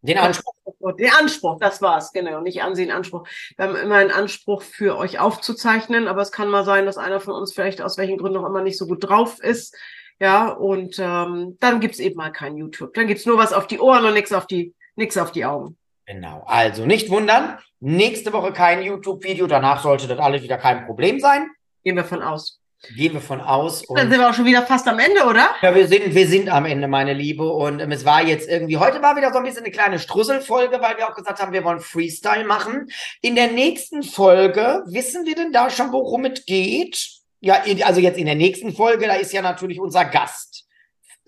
[0.01, 0.53] Den Anspruch.
[0.97, 3.27] den Anspruch, das war's, genau, nicht ansehen, Anspruch.
[3.55, 7.19] Wir haben immer einen Anspruch für euch aufzuzeichnen, aber es kann mal sein, dass einer
[7.19, 9.75] von uns vielleicht aus welchen Gründen auch immer nicht so gut drauf ist.
[10.19, 12.93] Ja, und ähm, dann gibt's eben mal kein YouTube.
[12.93, 15.77] Dann gibt's nur was auf die Ohren und nichts auf die, nichts auf die Augen.
[16.05, 16.43] Genau.
[16.45, 17.57] Also nicht wundern.
[17.79, 19.47] Nächste Woche kein YouTube-Video.
[19.47, 21.49] Danach sollte das alles wieder kein Problem sein.
[21.83, 22.60] Gehen wir von aus.
[22.89, 23.83] Gehen wir von aus.
[23.87, 25.51] Dann sind wir auch schon wieder fast am Ende, oder?
[25.61, 27.47] Ja, wir sind, wir sind am Ende, meine Liebe.
[27.47, 30.81] Und ähm, es war jetzt irgendwie, heute war wieder so ein bisschen eine kleine Strusselfolge,
[30.81, 32.87] weil wir auch gesagt haben, wir wollen Freestyle machen.
[33.21, 37.07] In der nächsten Folge, wissen wir denn da schon, worum es geht?
[37.39, 40.65] Ja, also jetzt in der nächsten Folge, da ist ja natürlich unser Gast.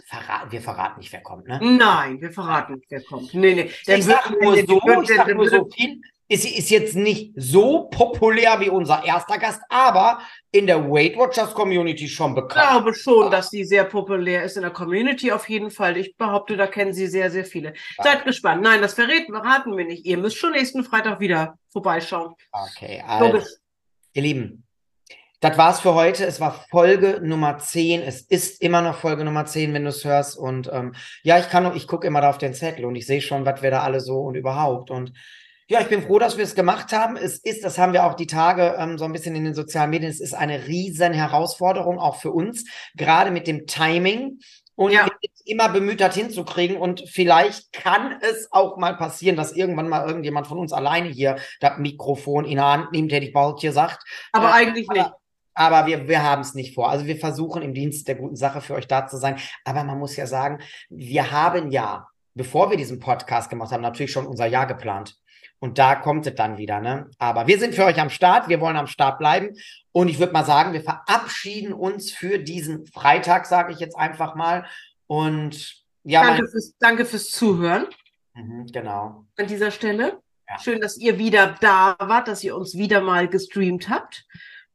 [0.08, 1.60] verraten, wir verraten nicht, wer kommt, ne?
[1.62, 3.32] Nein, wir verraten nicht, wer kommt.
[3.34, 3.72] Nee, nee.
[3.86, 7.90] Dann ich sag nur so, ich sag nur so viel, ist, ist jetzt nicht so
[7.90, 10.20] populär wie unser erster Gast, aber
[10.52, 12.66] in der Weight Watchers Community schon bekannt.
[12.66, 15.98] Ich glaube schon, dass sie sehr populär ist in der Community auf jeden Fall.
[15.98, 17.74] Ich behaupte, da kennen sie sehr, sehr viele.
[17.98, 18.04] Ja.
[18.04, 18.62] Seid gespannt.
[18.62, 20.06] Nein, das verraten, verraten wir nicht.
[20.06, 22.34] Ihr müsst schon nächsten Freitag wieder vorbeischauen.
[22.52, 23.46] Okay, also,
[24.14, 24.64] ihr Lieben,
[25.44, 26.26] das war's für heute.
[26.26, 28.02] Es war Folge Nummer 10.
[28.02, 30.38] Es ist immer noch Folge Nummer 10, wenn du es hörst.
[30.38, 33.20] Und ähm, ja, ich kann, ich gucke immer da auf den Zettel und ich sehe
[33.20, 34.90] schon, was wir da alle so und überhaupt.
[34.90, 35.12] Und
[35.74, 37.18] ja, ich bin froh, dass wir es gemacht haben.
[37.18, 39.90] Es ist, das haben wir auch die Tage ähm, so ein bisschen in den sozialen
[39.90, 42.66] Medien, es ist eine riesen Herausforderung, auch für uns,
[42.96, 44.38] gerade mit dem Timing.
[44.76, 45.08] Und ja.
[45.46, 46.78] immer bemüht, das hinzukriegen.
[46.78, 51.38] Und vielleicht kann es auch mal passieren, dass irgendwann mal irgendjemand von uns alleine hier
[51.60, 54.04] das Mikrofon in der Hand nimmt, hätte ich bald gesagt.
[54.32, 55.12] Aber äh, eigentlich nicht.
[55.56, 56.92] Aber wir, wir haben es nicht vor.
[56.92, 59.40] Also wir versuchen im Dienst der guten Sache für euch da zu sein.
[59.66, 60.60] Aber man muss ja sagen,
[60.90, 65.16] wir haben ja, bevor wir diesen Podcast gemacht haben, natürlich schon unser Jahr geplant.
[65.64, 67.10] Und da kommt es dann wieder, ne?
[67.20, 69.56] Aber wir sind für euch am Start, wir wollen am Start bleiben.
[69.94, 74.36] Und ich würde mal sagen, wir verabschieden uns für diesen Freitag, sage ich jetzt einfach
[74.36, 74.66] mal.
[75.08, 76.22] Und ja.
[76.22, 77.86] Danke, fürs, danke fürs Zuhören.
[78.34, 79.24] Mhm, genau.
[79.38, 80.20] An dieser Stelle.
[80.50, 80.60] Ja.
[80.60, 84.26] Schön, dass ihr wieder da wart, dass ihr uns wieder mal gestreamt habt.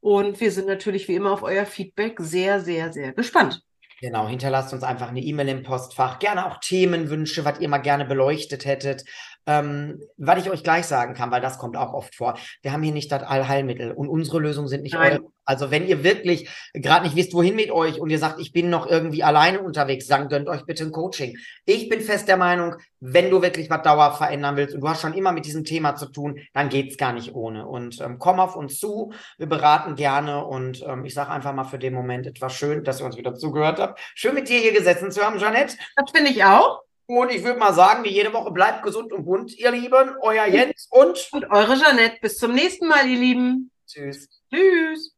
[0.00, 3.62] Und wir sind natürlich wie immer auf euer Feedback sehr, sehr, sehr gespannt.
[4.00, 6.20] Genau, hinterlasst uns einfach eine E-Mail im Postfach.
[6.20, 9.04] Gerne auch Themenwünsche, was ihr mal gerne beleuchtet hättet.
[9.46, 12.38] Ähm, was ich euch gleich sagen kann, weil das kommt auch oft vor.
[12.62, 15.12] Wir haben hier nicht das Allheilmittel und unsere Lösungen sind nicht Nein.
[15.12, 15.30] eure.
[15.48, 18.68] Also wenn ihr wirklich gerade nicht wisst, wohin mit euch und ihr sagt, ich bin
[18.68, 21.38] noch irgendwie alleine unterwegs, dann gönnt euch bitte ein Coaching.
[21.64, 25.00] Ich bin fest der Meinung, wenn du wirklich was Dauer verändern willst und du hast
[25.00, 27.66] schon immer mit diesem Thema zu tun, dann geht's gar nicht ohne.
[27.66, 31.64] Und ähm, komm auf uns zu, wir beraten gerne und ähm, ich sage einfach mal
[31.64, 33.98] für den Moment etwas schön, dass ihr uns wieder zugehört habt.
[34.14, 35.78] Schön mit dir hier gesessen zu haben, Janette.
[35.96, 36.87] Das finde ich auch.
[37.10, 40.14] Und ich würde mal sagen, wie jede Woche, bleibt gesund und bunt, ihr Lieben.
[40.20, 42.18] Euer Jens und, und eure Janette.
[42.20, 43.70] Bis zum nächsten Mal, ihr Lieben.
[43.86, 44.28] Tschüss.
[44.52, 45.14] Tschüss.